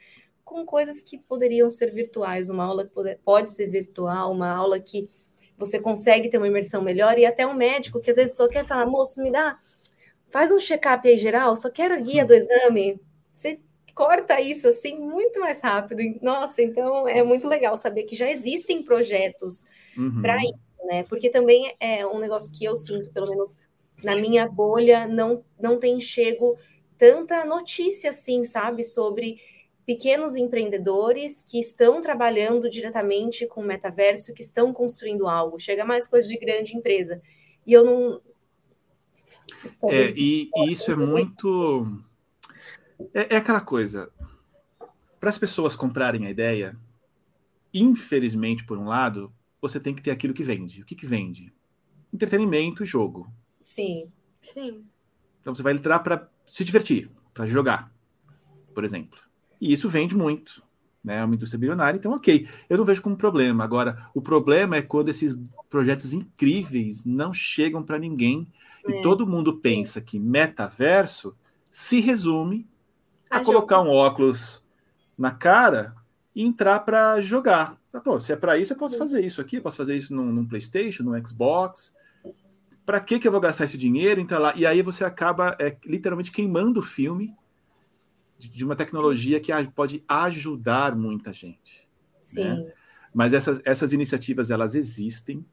[0.48, 2.50] com coisas que poderiam ser virtuais.
[2.50, 5.10] Uma aula que pode, ser virtual, uma aula que
[5.58, 8.64] você consegue ter uma imersão melhor, e até um médico que às vezes só quer
[8.64, 9.60] falar, moço, me dá
[10.30, 13.00] faz um check-up aí geral, só quero a guia do exame.
[13.30, 13.60] Você
[13.94, 16.02] corta isso assim muito mais rápido.
[16.22, 19.66] Nossa, então é muito legal saber que já existem projetos
[19.98, 20.22] uhum.
[20.22, 21.04] para isso, né?
[21.04, 23.58] Porque também é um negócio que eu sinto, pelo menos
[24.04, 26.58] na minha bolha, não, não tem chego
[26.98, 29.40] tanta notícia assim, sabe, sobre
[29.88, 35.58] pequenos empreendedores que estão trabalhando diretamente com o metaverso, que estão construindo algo.
[35.58, 37.22] Chega mais coisa de grande empresa.
[37.66, 38.22] E eu não,
[39.84, 42.04] é, e, e, isso é muito.
[43.14, 44.12] É, é aquela coisa.
[45.20, 46.78] Para as pessoas comprarem a ideia,
[47.74, 50.82] infelizmente, por um lado, você tem que ter aquilo que vende.
[50.82, 51.54] O que, que vende?
[52.14, 53.32] Entretenimento e jogo.
[53.62, 54.12] Sim.
[54.42, 54.86] Sim.
[55.40, 57.92] Então você vai entrar para se divertir, para jogar,
[58.74, 59.27] por exemplo.
[59.60, 60.64] E isso vende muito.
[61.04, 61.20] né?
[61.20, 63.64] É uma indústria bilionária, então, ok, eu não vejo como problema.
[63.64, 65.38] Agora, o problema é quando esses
[65.70, 68.48] projetos incríveis não chegam para ninguém
[68.86, 71.36] é, e todo mundo pensa que metaverso
[71.70, 72.68] se resume
[73.30, 74.64] a, a colocar um óculos
[75.18, 75.96] na cara
[76.36, 77.78] e entrar para jogar.
[78.04, 80.32] Pô, se é para isso, eu posso fazer isso aqui, eu posso fazer isso num,
[80.32, 81.96] num PlayStation, num Xbox.
[82.86, 84.22] Para que, que eu vou gastar esse dinheiro?
[84.22, 84.54] Entrar lá.
[84.56, 87.34] E aí você acaba é, literalmente queimando o filme
[88.38, 91.88] de uma tecnologia que pode ajudar muita gente.
[92.22, 92.44] Sim.
[92.44, 92.74] Né?
[93.14, 95.46] Mas essas, essas iniciativas, elas existem,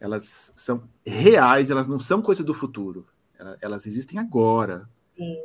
[0.00, 3.06] elas são reais, elas não são coisas do futuro.
[3.60, 4.88] Elas existem agora.
[5.16, 5.36] Sim.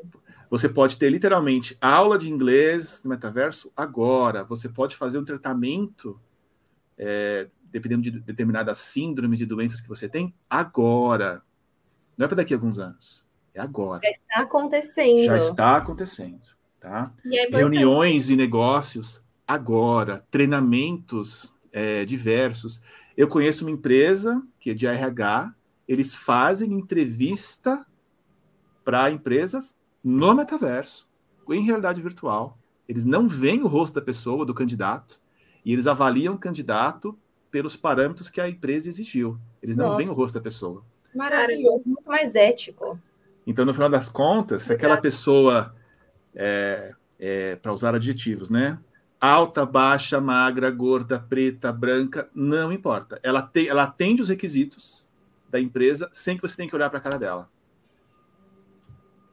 [0.50, 4.44] Você pode ter literalmente aula de inglês no metaverso agora.
[4.44, 6.20] Você pode fazer um tratamento,
[6.98, 11.42] é, dependendo de determinadas síndromes e doenças que você tem, agora.
[12.16, 13.26] Não é para daqui a alguns anos.
[13.54, 14.02] É agora.
[14.04, 15.26] Já está acontecendo.
[15.26, 16.53] Já está acontecendo.
[16.84, 17.14] Tá?
[17.32, 20.28] É Reuniões e negócios agora.
[20.30, 22.82] Treinamentos é, diversos.
[23.16, 25.56] Eu conheço uma empresa que é de RH.
[25.88, 27.86] Eles fazem entrevista
[28.84, 31.08] para empresas no metaverso,
[31.50, 32.58] em realidade virtual.
[32.86, 35.22] Eles não veem o rosto da pessoa, do candidato,
[35.64, 37.18] e eles avaliam o candidato
[37.50, 39.40] pelos parâmetros que a empresa exigiu.
[39.62, 39.98] Eles não Nossa.
[40.00, 40.84] veem o rosto da pessoa.
[41.16, 43.00] Maravilhoso, muito mais ético.
[43.48, 45.74] Então, no final das contas, se aquela pessoa,
[46.36, 48.80] é, é, para usar adjetivos, né?
[49.20, 53.20] Alta, baixa, magra, gorda, preta, branca, não importa.
[53.24, 55.10] Ela, tem, ela atende os requisitos
[55.50, 57.50] da empresa sem que você tenha que olhar para a cara dela.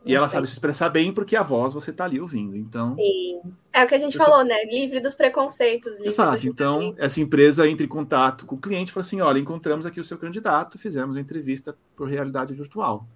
[0.05, 2.57] E ela sabe se expressar bem porque a voz você está ali ouvindo.
[2.57, 2.95] Então.
[2.95, 3.41] Sim.
[3.73, 4.65] É o que a gente falou, né?
[4.65, 5.95] Livre dos preconceitos.
[5.95, 6.47] Livre Exato.
[6.47, 10.01] Então, essa empresa entra em contato com o cliente e fala assim: olha, encontramos aqui
[10.01, 13.07] o seu candidato, fizemos a entrevista por realidade virtual.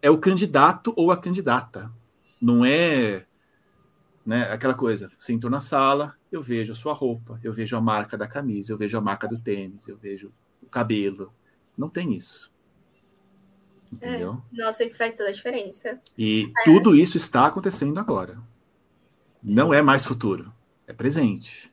[0.00, 1.90] É o candidato ou a candidata.
[2.42, 3.24] Não é
[4.26, 5.10] né, aquela coisa.
[5.16, 8.72] Você entrou na sala, eu vejo a sua roupa, eu vejo a marca da camisa,
[8.72, 11.32] eu vejo a marca do tênis, eu vejo o cabelo.
[11.78, 12.52] Não tem isso.
[13.92, 14.42] Entendeu?
[14.52, 14.62] É.
[14.62, 16.00] Nossa, isso faz toda a diferença.
[16.16, 16.64] E é.
[16.64, 18.38] tudo isso está acontecendo agora.
[19.42, 20.52] Não é mais futuro,
[20.86, 21.72] é presente.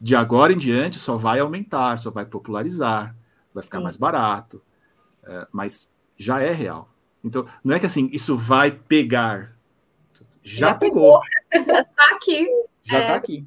[0.00, 3.16] De agora em diante só vai aumentar, só vai popularizar,
[3.52, 3.84] vai ficar Sim.
[3.84, 4.62] mais barato,
[5.24, 6.90] é, mas já é real.
[7.24, 9.55] Então, não é que assim, isso vai pegar.
[10.46, 11.20] Já, já pegou.
[11.52, 12.46] Já tá aqui.
[12.84, 13.06] Já é.
[13.06, 13.44] tá aqui.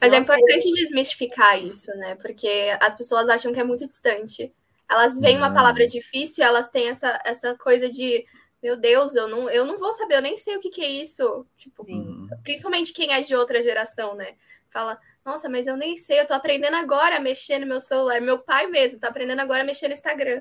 [0.00, 2.14] Mas é Nossa, é importante desmistificar isso, né?
[2.16, 4.52] Porque as pessoas acham que é muito distante.
[4.88, 8.24] Elas veem uma palavra difícil, elas têm essa, essa coisa de
[8.62, 10.88] meu Deus, eu não, eu não vou saber, eu nem sei o que, que é
[10.88, 11.44] isso.
[11.56, 12.28] Tipo, Sim.
[12.44, 14.36] principalmente quem é de outra geração, né?
[14.70, 18.20] Fala, nossa, mas eu nem sei, eu tô aprendendo agora a mexer no meu celular.
[18.20, 20.40] Meu pai mesmo tá aprendendo agora a mexer no Instagram.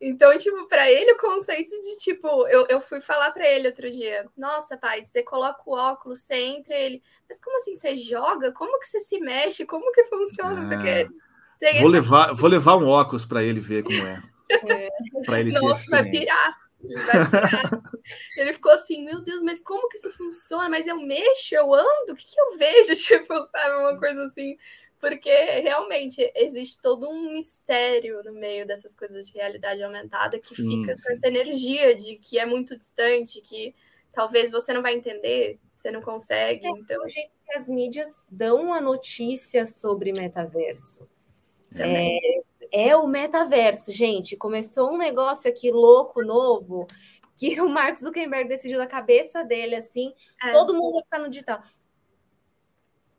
[0.00, 3.90] Então, tipo, para ele o conceito de tipo, eu, eu fui falar para ele outro
[3.90, 8.52] dia, nossa, pai, você coloca o óculos, você entra ele, mas como assim você joga?
[8.52, 9.64] Como que você se mexe?
[9.64, 10.66] Como que funciona?
[10.66, 10.68] Ah.
[10.68, 14.22] Porque vou, levar, vou levar um óculos para ele ver como é.
[14.68, 14.88] é.
[15.24, 16.58] Para ele Nossa, vai pirar.
[16.84, 17.82] Ele vai pirar.
[18.36, 20.68] ele ficou assim, meu Deus, mas como que isso funciona?
[20.68, 22.94] Mas eu mexo, eu ando, o que, que eu vejo?
[23.02, 24.58] Tipo, sabe, uma coisa assim.
[25.06, 25.30] Porque
[25.60, 30.96] realmente existe todo um mistério no meio dessas coisas de realidade aumentada que sim, fica
[30.96, 31.02] sim.
[31.04, 33.72] com essa energia de que é muito distante, que
[34.12, 36.66] talvez você não vai entender, você não consegue.
[36.66, 41.08] É, então, o jeito que as mídias dão a notícia sobre metaverso.
[41.76, 42.18] É,
[42.72, 44.36] é o metaverso, gente.
[44.36, 46.84] Começou um negócio aqui louco, novo,
[47.36, 50.50] que o Mark Zuckerberg decidiu na cabeça dele, assim, é.
[50.50, 51.62] todo mundo vai ficar no digital.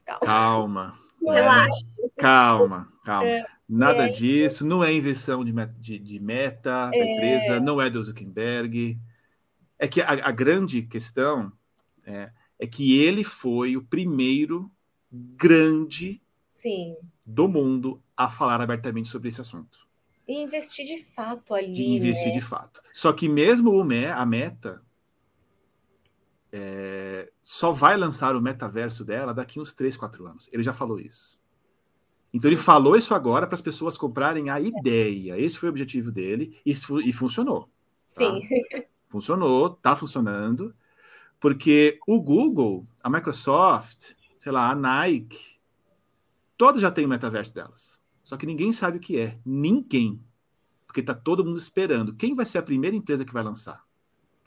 [0.03, 0.25] Calma.
[0.25, 1.07] Calma.
[1.22, 1.86] Relaxa.
[2.18, 3.28] Calma, calma.
[3.28, 4.09] É, Nada é.
[4.09, 7.15] disso, não é invenção de, de, de meta da é.
[7.15, 8.97] empresa, não é do Zuckerberg.
[9.78, 11.51] É que a, a grande questão
[12.05, 14.72] é, é, que ele foi o primeiro
[15.11, 16.95] grande Sim.
[17.26, 19.86] do mundo a falar abertamente sobre esse assunto.
[20.26, 21.74] E investir de fato ali.
[21.74, 22.34] De investir né?
[22.34, 22.82] de fato.
[22.93, 24.82] Só que mesmo o a meta
[26.52, 30.50] é, só vai lançar o metaverso dela daqui uns 3, 4 anos.
[30.52, 31.39] Ele já falou isso.
[32.34, 35.39] Então ele falou isso agora para as pessoas comprarem a ideia.
[35.39, 37.64] Esse foi o objetivo dele e, e funcionou.
[37.64, 37.70] Tá?
[38.08, 38.41] Sim.
[39.10, 40.76] Funcionou, está funcionando,
[41.39, 45.58] porque o Google, a Microsoft, sei lá, a Nike,
[46.58, 48.02] todas já têm o metaverso delas.
[48.22, 49.39] Só que ninguém sabe o que é.
[49.45, 50.22] Ninguém.
[50.86, 52.14] Porque está todo mundo esperando.
[52.16, 53.86] Quem vai ser a primeira empresa que vai lançar?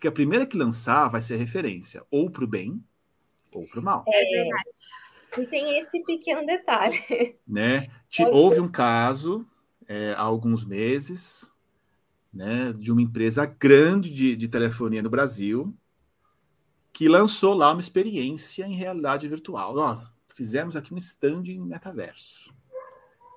[0.00, 2.82] Porque a primeira que lançar vai ser referência, ou para o bem,
[3.54, 4.02] ou para o mal.
[4.08, 4.70] É verdade.
[5.36, 7.36] E tem esse pequeno detalhe.
[7.46, 7.86] Né?
[8.08, 9.46] Te, houve um caso
[9.86, 11.52] é, há alguns meses
[12.32, 15.76] né, de uma empresa grande de, de telefonia no Brasil
[16.94, 19.76] que lançou lá uma experiência em realidade virtual.
[19.76, 20.00] Ó,
[20.34, 22.54] fizemos aqui um stand em metaverso.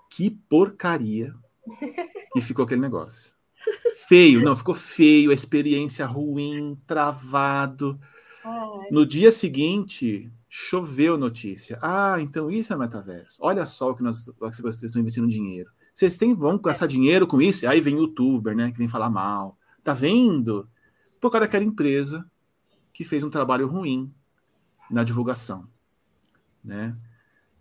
[0.09, 1.35] Que porcaria
[2.37, 3.35] e ficou aquele negócio.
[4.07, 7.99] Feio, não, ficou feio, a experiência ruim, travado.
[8.43, 8.87] Ai.
[8.91, 11.79] No dia seguinte, choveu notícia.
[11.81, 13.37] Ah, então isso é metaverso.
[13.41, 15.71] Olha só o que nós, vocês estão investindo dinheiro.
[15.95, 17.67] Vocês têm, vão gastar dinheiro com isso?
[17.67, 19.57] Aí vem youtuber, né, que vem falar mal.
[19.83, 20.69] Tá vendo?
[21.19, 22.25] Por causa daquela empresa
[22.93, 24.13] que fez um trabalho ruim
[24.89, 25.67] na divulgação,
[26.63, 26.95] né?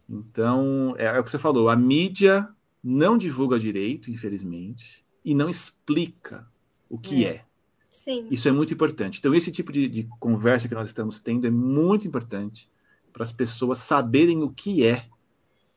[0.09, 2.47] Então, é, é o que você falou, a mídia
[2.83, 6.47] não divulga direito, infelizmente, e não explica
[6.89, 7.29] o que é.
[7.29, 7.45] é.
[7.89, 8.27] Sim.
[8.31, 9.18] Isso é muito importante.
[9.18, 12.70] Então, esse tipo de, de conversa que nós estamos tendo é muito importante
[13.12, 15.07] para as pessoas saberem o que é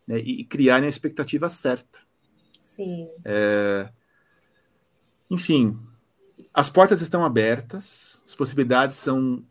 [0.08, 2.00] né, e, e criarem a expectativa certa.
[2.66, 3.10] Sim.
[3.24, 3.90] É...
[5.30, 5.78] Enfim,
[6.54, 9.44] as portas estão abertas, as possibilidades são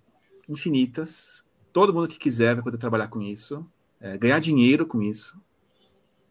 [0.49, 1.45] infinitas.
[1.73, 3.67] Todo mundo que quiser vai poder trabalhar com isso,
[4.01, 5.39] é, ganhar dinheiro com isso.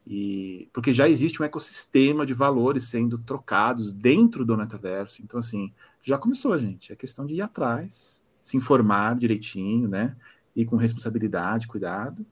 [0.05, 5.21] E porque já existe um ecossistema de valores sendo trocados dentro do metaverso.
[5.23, 6.91] Então, assim, já começou, gente.
[6.91, 10.15] É questão de ir atrás, se informar direitinho, né?
[10.55, 12.25] E com responsabilidade, cuidado.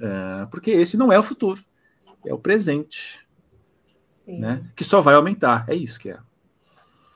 [0.00, 1.64] É, porque esse não é o futuro,
[2.24, 3.26] é o presente.
[4.10, 4.38] Sim.
[4.38, 4.70] Né?
[4.76, 5.64] Que só vai aumentar.
[5.68, 6.18] É isso que é.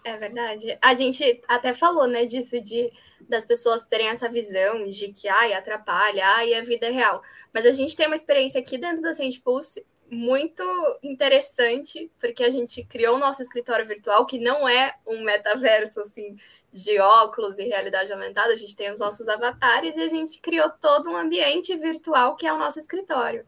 [0.05, 0.77] É verdade.
[0.83, 2.91] A gente até falou, né, disso de
[3.29, 7.23] das pessoas terem essa visão de que ai, atrapalha, ai, é vida real.
[7.53, 10.63] Mas a gente tem uma experiência aqui dentro da Sente Pulse muito
[11.03, 16.37] interessante, porque a gente criou o nosso escritório virtual, que não é um metaverso assim
[16.71, 20.69] de óculos e realidade aumentada, a gente tem os nossos avatares e a gente criou
[20.69, 23.45] todo um ambiente virtual que é o nosso escritório.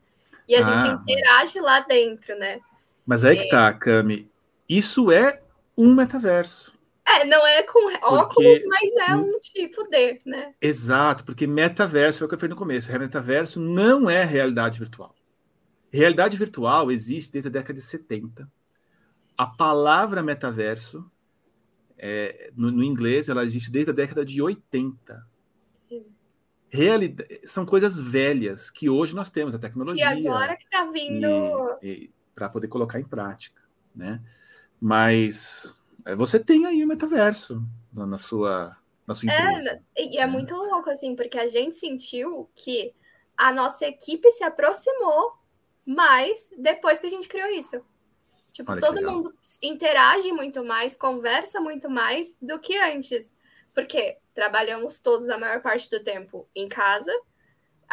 [0.49, 1.65] E a ah, gente interage mas...
[1.65, 2.61] lá dentro, né?
[3.05, 4.31] Mas é que tá, Cami.
[4.69, 5.43] Isso é
[5.77, 6.74] um metaverso.
[7.07, 10.55] É, não é com óculos, mas é um tipo de, né?
[10.61, 12.91] Exato, porque metaverso foi o que eu falei no começo.
[12.91, 15.15] Metaverso não é realidade virtual.
[15.93, 18.51] Realidade virtual existe desde a década de 70.
[19.37, 21.09] A palavra metaverso,
[21.99, 25.27] é, no, no, inglês, ela existe desde a década de 80.
[26.71, 30.13] Realidade, são coisas velhas que hoje nós temos, a tecnologia.
[30.19, 31.29] E agora que está vindo.
[32.35, 33.63] Para poder colocar em prática,
[33.95, 34.21] né?
[34.81, 35.81] Mas
[36.17, 38.77] você tem aí o metaverso na, na sua,
[39.07, 39.83] na sua é, empresa.
[39.97, 42.95] É, e é muito louco, assim, porque a gente sentiu que
[43.37, 45.33] a nossa equipe se aproximou
[45.87, 47.81] mais depois que a gente criou isso.
[48.51, 53.33] Tipo, Olha todo mundo interage muito mais, conversa muito mais do que antes.
[53.75, 57.13] Porque trabalhamos todos a maior parte do tempo em casa,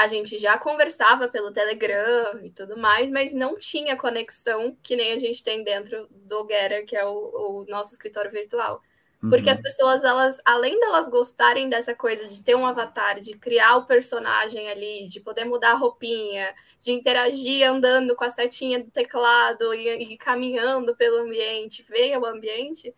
[0.02, 5.14] a gente já conversava pelo Telegram e tudo mais, mas não tinha conexão que nem
[5.14, 8.82] a gente tem dentro do Getter, que é o, o nosso escritório virtual.
[9.20, 9.52] Porque uhum.
[9.52, 13.86] as pessoas, elas, além delas gostarem dessa coisa de ter um avatar, de criar o
[13.86, 19.72] personagem ali, de poder mudar a roupinha, de interagir andando com a setinha do teclado
[19.76, 22.92] e, e caminhando pelo ambiente, ver o ambiente,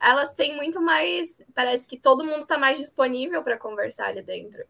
[0.00, 1.40] elas têm muito mais.
[1.54, 4.64] Parece que todo mundo está mais disponível para conversar ali dentro.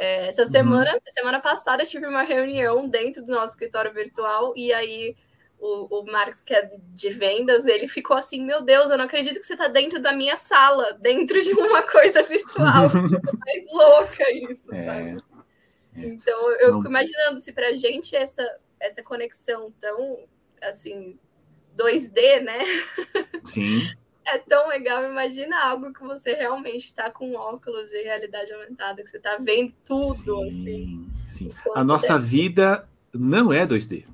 [0.00, 0.48] É, essa uhum.
[0.50, 1.00] semana, uhum.
[1.10, 5.14] semana passada, tive uma reunião dentro do nosso escritório virtual e aí
[5.58, 9.38] o, o Marcos, que é de vendas, ele ficou assim: Meu Deus, eu não acredito
[9.38, 12.88] que você está dentro da minha sala, dentro de uma coisa virtual.
[13.44, 15.16] mais louca isso, é, sabe?
[15.96, 16.00] É.
[16.00, 18.42] Então, eu fico imaginando se para a gente essa,
[18.80, 20.20] essa conexão tão
[20.62, 21.18] assim
[21.76, 22.58] 2D, né?
[23.44, 23.82] Sim
[24.24, 25.04] é tão legal.
[25.04, 29.72] Imagina algo que você realmente está com óculos de realidade aumentada, que você está vendo
[29.84, 30.14] tudo.
[30.14, 31.54] Sim, assim, sim.
[31.74, 32.26] A nossa deve...
[32.26, 34.06] vida não é 2D.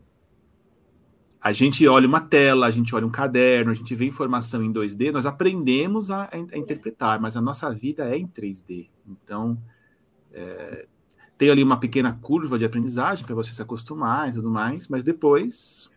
[1.41, 4.73] A gente olha uma tela, a gente olha um caderno, a gente vê informação em
[4.73, 8.89] 2D, nós aprendemos a, a interpretar, mas a nossa vida é em 3D.
[9.07, 9.57] Então,
[10.33, 10.87] é,
[11.39, 15.05] tem ali uma pequena curva de aprendizagem para você se acostumar e tudo mais, mas
[15.05, 15.89] depois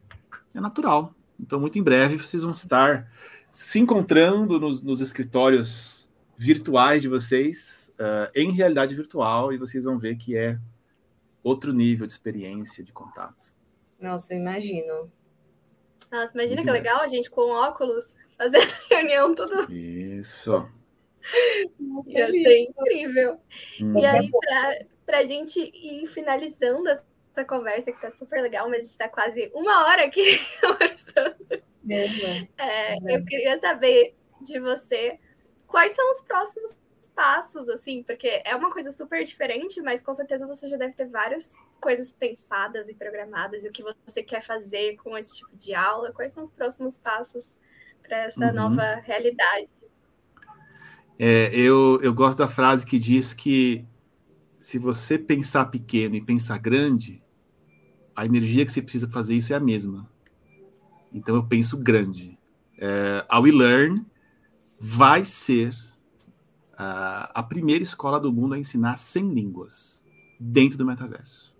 [0.53, 1.15] é natural.
[1.39, 3.09] Então, muito em breve vocês vão estar
[3.51, 9.97] se encontrando nos, nos escritórios virtuais de vocês uh, em realidade virtual e vocês vão
[9.97, 10.57] ver que é
[11.43, 13.53] outro nível de experiência, de contato.
[13.99, 15.11] Nossa, eu imagino.
[16.11, 19.71] Nossa, imagina Muito que legal a gente com óculos fazer reunião tudo.
[19.71, 20.67] Isso.
[22.07, 23.39] Ia ser incrível.
[23.81, 23.99] Hum.
[23.99, 24.29] E aí,
[25.05, 29.09] para a gente ir finalizando essa conversa, que tá super legal, mas a gente está
[29.09, 31.68] quase uma hora aqui conversando.
[32.57, 35.19] É, eu queria saber de você
[35.67, 36.77] quais são os próximos
[37.15, 41.07] passos, assim, porque é uma coisa super diferente, mas com certeza você já deve ter
[41.07, 45.73] várias coisas pensadas e programadas, e o que você quer fazer com esse tipo de
[45.73, 47.57] aula, quais são os próximos passos
[48.01, 48.53] para essa uhum.
[48.53, 49.67] nova realidade?
[51.19, 53.85] É, eu, eu gosto da frase que diz que
[54.57, 57.21] se você pensar pequeno e pensar grande,
[58.15, 60.09] a energia que você precisa fazer isso é a mesma.
[61.13, 62.37] Então eu penso grande.
[62.77, 64.05] É, a WeLearn
[64.79, 65.75] vai ser
[66.77, 70.05] a, a primeira escola do mundo a ensinar 100 línguas
[70.39, 71.55] dentro do metaverso.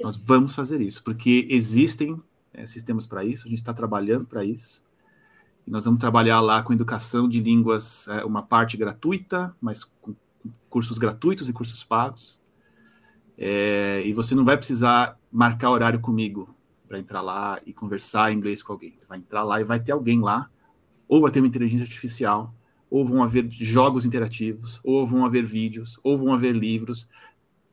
[0.00, 2.20] Nós vamos fazer isso, porque existem
[2.52, 4.84] é, sistemas para isso, a gente está trabalhando para isso.
[5.66, 10.14] E nós vamos trabalhar lá com educação de línguas, é, uma parte gratuita, mas com
[10.68, 12.40] cursos gratuitos e cursos pagos.
[13.38, 16.54] É, e você não vai precisar marcar horário comigo
[16.92, 18.94] para entrar lá e conversar em inglês com alguém.
[18.98, 20.50] Você vai entrar lá e vai ter alguém lá,
[21.08, 22.54] ou vai ter uma inteligência artificial,
[22.90, 27.08] ou vão haver jogos interativos, ou vão haver vídeos, ou vão haver livros,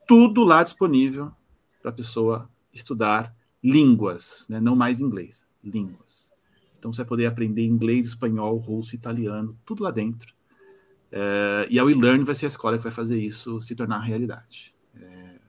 [0.07, 1.33] tudo lá disponível
[1.81, 4.61] para a pessoa estudar línguas, né?
[4.61, 6.31] não mais inglês, línguas.
[6.77, 10.33] Então você vai poder aprender inglês, espanhol, russo, italiano, tudo lá dentro.
[11.11, 14.73] É, e a WeLearn vai ser a escola que vai fazer isso se tornar realidade.
[14.95, 15.39] É,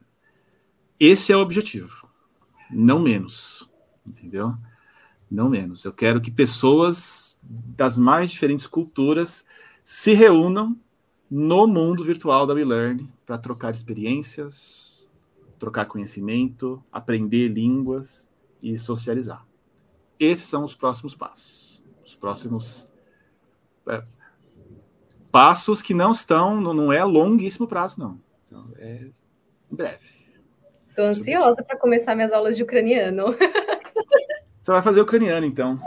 [0.98, 2.09] esse é o objetivo,
[2.72, 3.68] não menos,
[4.06, 4.54] entendeu?
[5.30, 5.84] Não menos.
[5.84, 9.44] Eu quero que pessoas das mais diferentes culturas
[9.84, 10.78] se reúnam
[11.30, 15.08] no mundo virtual da WeLearn para trocar experiências,
[15.58, 18.28] trocar conhecimento, aprender línguas
[18.62, 19.46] e socializar.
[20.18, 21.82] Esses são os próximos passos.
[22.04, 22.90] Os próximos
[23.86, 24.02] é,
[25.30, 28.20] passos que não estão, não é longuíssimo prazo, não.
[28.44, 29.10] Então, é
[29.70, 30.19] em breve.
[30.90, 33.34] Estou ansiosa para começar minhas aulas de ucraniano.
[34.62, 35.80] Você vai fazer ucraniano, então.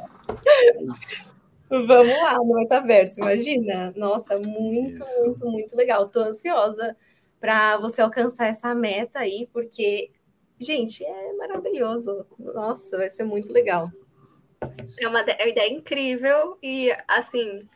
[1.70, 3.94] Vamos lá no metaverso, imagina.
[3.96, 5.24] Nossa, muito, Isso.
[5.24, 6.06] muito, muito legal.
[6.06, 6.96] Estou ansiosa
[7.40, 10.12] para você alcançar essa meta aí, porque,
[10.60, 12.26] gente, é maravilhoso.
[12.40, 13.90] Nossa, vai ser muito legal.
[15.00, 17.68] É uma, é uma ideia incrível e, assim,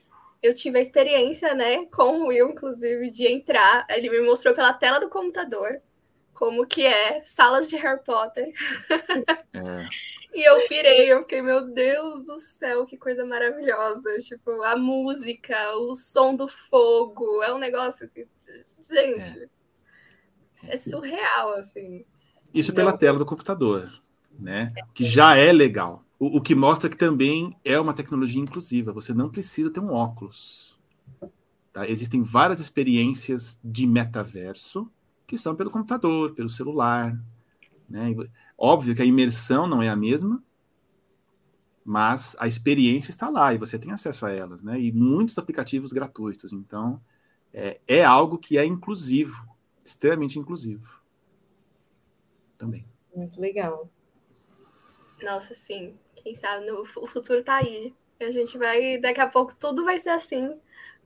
[0.41, 3.85] eu tive a experiência, né, com o Will, inclusive, de entrar.
[3.89, 5.81] Ele me mostrou pela tela do computador
[6.37, 8.53] como que é salas de Harry Potter.
[9.53, 9.87] É.
[10.35, 14.19] e eu pirei, eu fiquei, meu Deus do céu, que coisa maravilhosa.
[14.19, 18.27] Tipo, a música, o som do fogo, é um negócio que,
[18.87, 19.49] gente,
[20.63, 22.05] é, é surreal, assim.
[22.53, 22.97] Isso pela Não...
[22.99, 23.91] tela do computador,
[24.39, 24.71] né?
[24.93, 26.05] Que já é legal.
[26.19, 28.93] O, o que mostra que também é uma tecnologia inclusiva.
[28.93, 30.79] Você não precisa ter um óculos.
[31.73, 31.89] Tá?
[31.89, 34.87] Existem várias experiências de metaverso
[35.27, 37.21] que são pelo computador, pelo celular.
[37.89, 38.15] Né?
[38.57, 40.41] Óbvio que a imersão não é a mesma,
[41.83, 44.79] mas a experiência está lá e você tem acesso a elas, né?
[44.79, 46.51] E muitos aplicativos gratuitos.
[46.51, 47.01] Então,
[47.53, 49.45] é, é algo que é inclusivo,
[49.83, 51.01] extremamente inclusivo.
[52.57, 52.85] Também.
[53.15, 53.89] Muito legal.
[55.23, 55.95] Nossa, sim.
[56.15, 57.93] Quem sabe no, o futuro está aí.
[58.19, 60.59] A gente vai, daqui a pouco, tudo vai ser assim.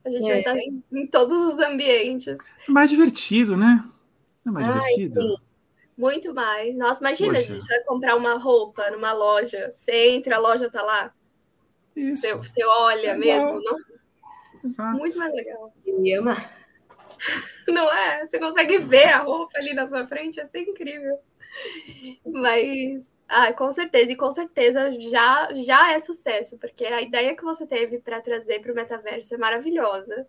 [0.04, 0.28] A gente é.
[0.28, 2.36] vai estar em, em todos os ambientes.
[2.68, 3.88] É mais divertido, né?
[4.46, 5.22] É mais Ai, divertido?
[5.22, 5.36] Sim.
[5.96, 6.76] Muito mais.
[6.76, 7.52] Nossa, imagina, Poxa.
[7.52, 9.70] a gente vai comprar uma roupa numa loja.
[9.72, 11.14] Você entra, a loja tá lá.
[11.94, 12.22] Isso.
[12.22, 13.60] Você, você olha é mesmo.
[14.98, 15.72] Muito mais legal.
[16.18, 16.36] Ama.
[17.68, 18.26] Não é?
[18.26, 21.18] Você consegue ver a roupa ali na sua frente, é incrível.
[22.26, 27.44] Mas, ah, com certeza, e com certeza já, já é sucesso, porque a ideia que
[27.44, 30.26] você teve para trazer para o metaverso é maravilhosa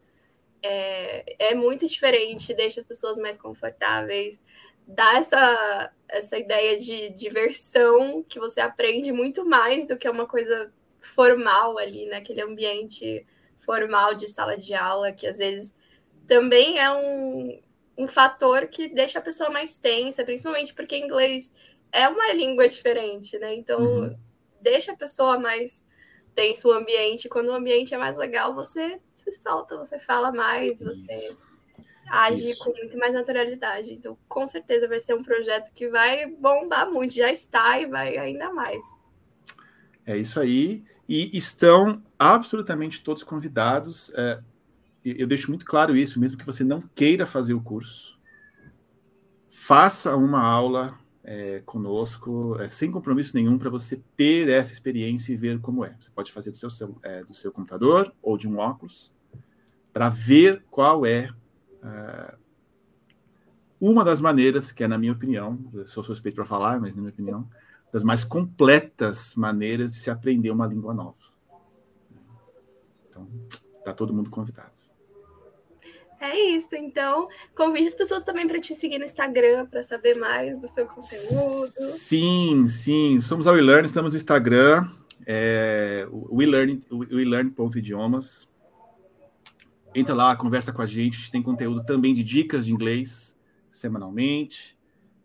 [0.63, 4.41] é, é muito diferente, deixa as pessoas mais confortáveis,
[4.87, 10.73] dá essa, essa ideia de diversão que você aprende muito mais do que uma coisa
[11.01, 13.25] formal ali, naquele ambiente
[13.59, 15.75] formal de sala de aula, que às vezes
[16.25, 17.61] também é um,
[17.97, 21.53] um fator que deixa a pessoa mais tensa, principalmente porque inglês
[21.91, 23.53] é uma língua diferente, né?
[23.53, 24.17] Então, uhum.
[24.61, 25.85] deixa a pessoa mais
[26.33, 27.29] tenso o ambiente.
[27.29, 31.35] Quando o ambiente é mais legal, você se solta, você fala mais, você
[32.09, 32.63] age Isso.
[32.63, 33.93] com muito mais naturalidade.
[33.93, 38.17] Então, com certeza vai ser um projeto que vai bombar muito, já está e vai
[38.17, 38.83] ainda mais.
[40.05, 40.83] É isso aí.
[41.07, 44.11] E estão absolutamente todos convidados.
[44.15, 44.39] É,
[45.03, 48.19] eu deixo muito claro isso, mesmo que você não queira fazer o curso,
[49.49, 55.37] faça uma aula é, conosco, é, sem compromisso nenhum, para você ter essa experiência e
[55.37, 55.95] ver como é.
[55.99, 59.11] Você pode fazer do seu, é, do seu computador ou de um óculos,
[59.91, 61.29] para ver qual é,
[61.83, 62.35] é
[63.79, 67.11] uma das maneiras, que é, na minha opinião, sou suspeito para falar, mas na minha
[67.11, 67.47] opinião,
[67.91, 71.15] das mais completas maneiras de se aprender uma língua nova.
[73.07, 73.27] Então,
[73.77, 74.72] está todo mundo convidado.
[76.23, 76.73] É isso.
[76.73, 80.87] Então, convide as pessoas também para te seguir no Instagram para saber mais do seu
[80.87, 81.73] conteúdo.
[81.97, 83.19] Sim, sim.
[83.19, 84.89] Somos a WeLearn, estamos no Instagram,
[85.25, 88.47] é, WeLearn.idiomas.
[89.93, 91.15] Entra lá, conversa com a gente.
[91.15, 93.37] A gente tem conteúdo também de dicas de inglês,
[93.69, 94.79] semanalmente.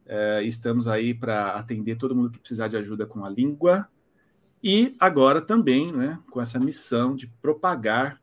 [0.04, 3.88] É, estamos aí para atender todo mundo que precisar de ajuda com a língua.
[4.60, 8.20] E agora também né, com essa missão de propagar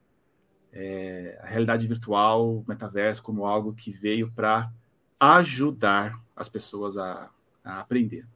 [0.76, 4.70] é, a realidade virtual, o metaverso, como algo que veio para
[5.18, 7.32] ajudar as pessoas a,
[7.64, 8.28] a aprender.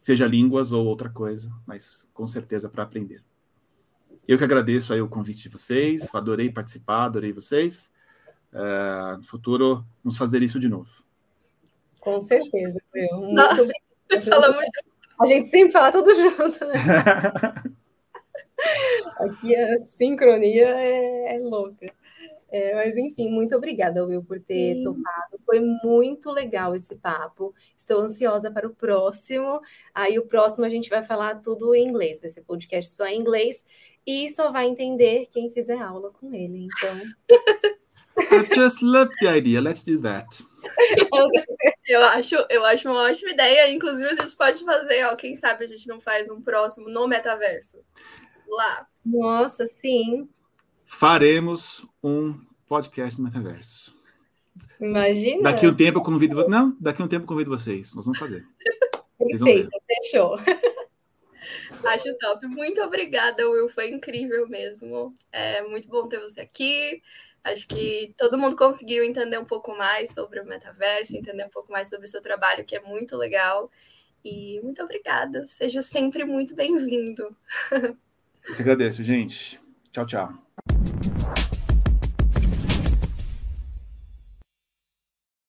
[0.00, 3.22] Seja línguas ou outra coisa, mas com certeza para aprender.
[4.26, 7.92] Eu que agradeço aí o convite de vocês, adorei participar, adorei vocês.
[8.52, 10.90] Uh, no futuro, vamos fazer isso de novo.
[12.00, 12.80] Com certeza.
[12.94, 13.40] Muito
[14.34, 14.56] obrigada.
[15.20, 16.74] A gente sempre fala tudo junto, né?
[19.18, 21.92] Aqui a sincronia é, é louca.
[22.50, 24.82] É, mas enfim, muito obrigada, Will, por ter Sim.
[24.82, 25.40] topado.
[25.46, 27.54] Foi muito legal esse papo.
[27.76, 29.60] Estou ansiosa para o próximo.
[29.94, 33.18] Aí o próximo a gente vai falar tudo em inglês, vai ser podcast só em
[33.18, 33.64] inglês
[34.06, 36.66] e só vai entender quem fizer aula com ele.
[36.66, 37.02] Então.
[38.30, 39.60] I've just loved the idea.
[39.60, 40.44] Let's do that.
[41.86, 43.70] Eu acho, eu acho uma ótima ideia.
[43.70, 47.08] Inclusive, a gente pode fazer, ó, quem sabe a gente não faz um próximo no
[47.08, 47.78] metaverso.
[48.52, 48.86] Lá.
[49.04, 50.28] Nossa, sim.
[50.84, 52.38] Faremos um
[52.68, 53.98] podcast no metaverso.
[54.78, 55.42] Imagina.
[55.42, 56.46] Daqui um tempo eu convido.
[56.48, 57.94] Não, daqui um tempo eu convido vocês.
[57.94, 58.46] Nós vamos fazer.
[59.18, 60.36] Perfeito, fechou.
[61.84, 62.46] Acho top.
[62.46, 63.70] Muito obrigada, Will.
[63.70, 65.16] Foi incrível mesmo.
[65.32, 67.02] É muito bom ter você aqui.
[67.42, 71.72] Acho que todo mundo conseguiu entender um pouco mais sobre o metaverso, entender um pouco
[71.72, 73.70] mais sobre o seu trabalho, que é muito legal.
[74.22, 75.46] E muito obrigada.
[75.46, 77.34] Seja sempre muito bem-vindo.
[78.50, 79.60] Agradeço, gente.
[79.92, 81.41] Tchau, tchau.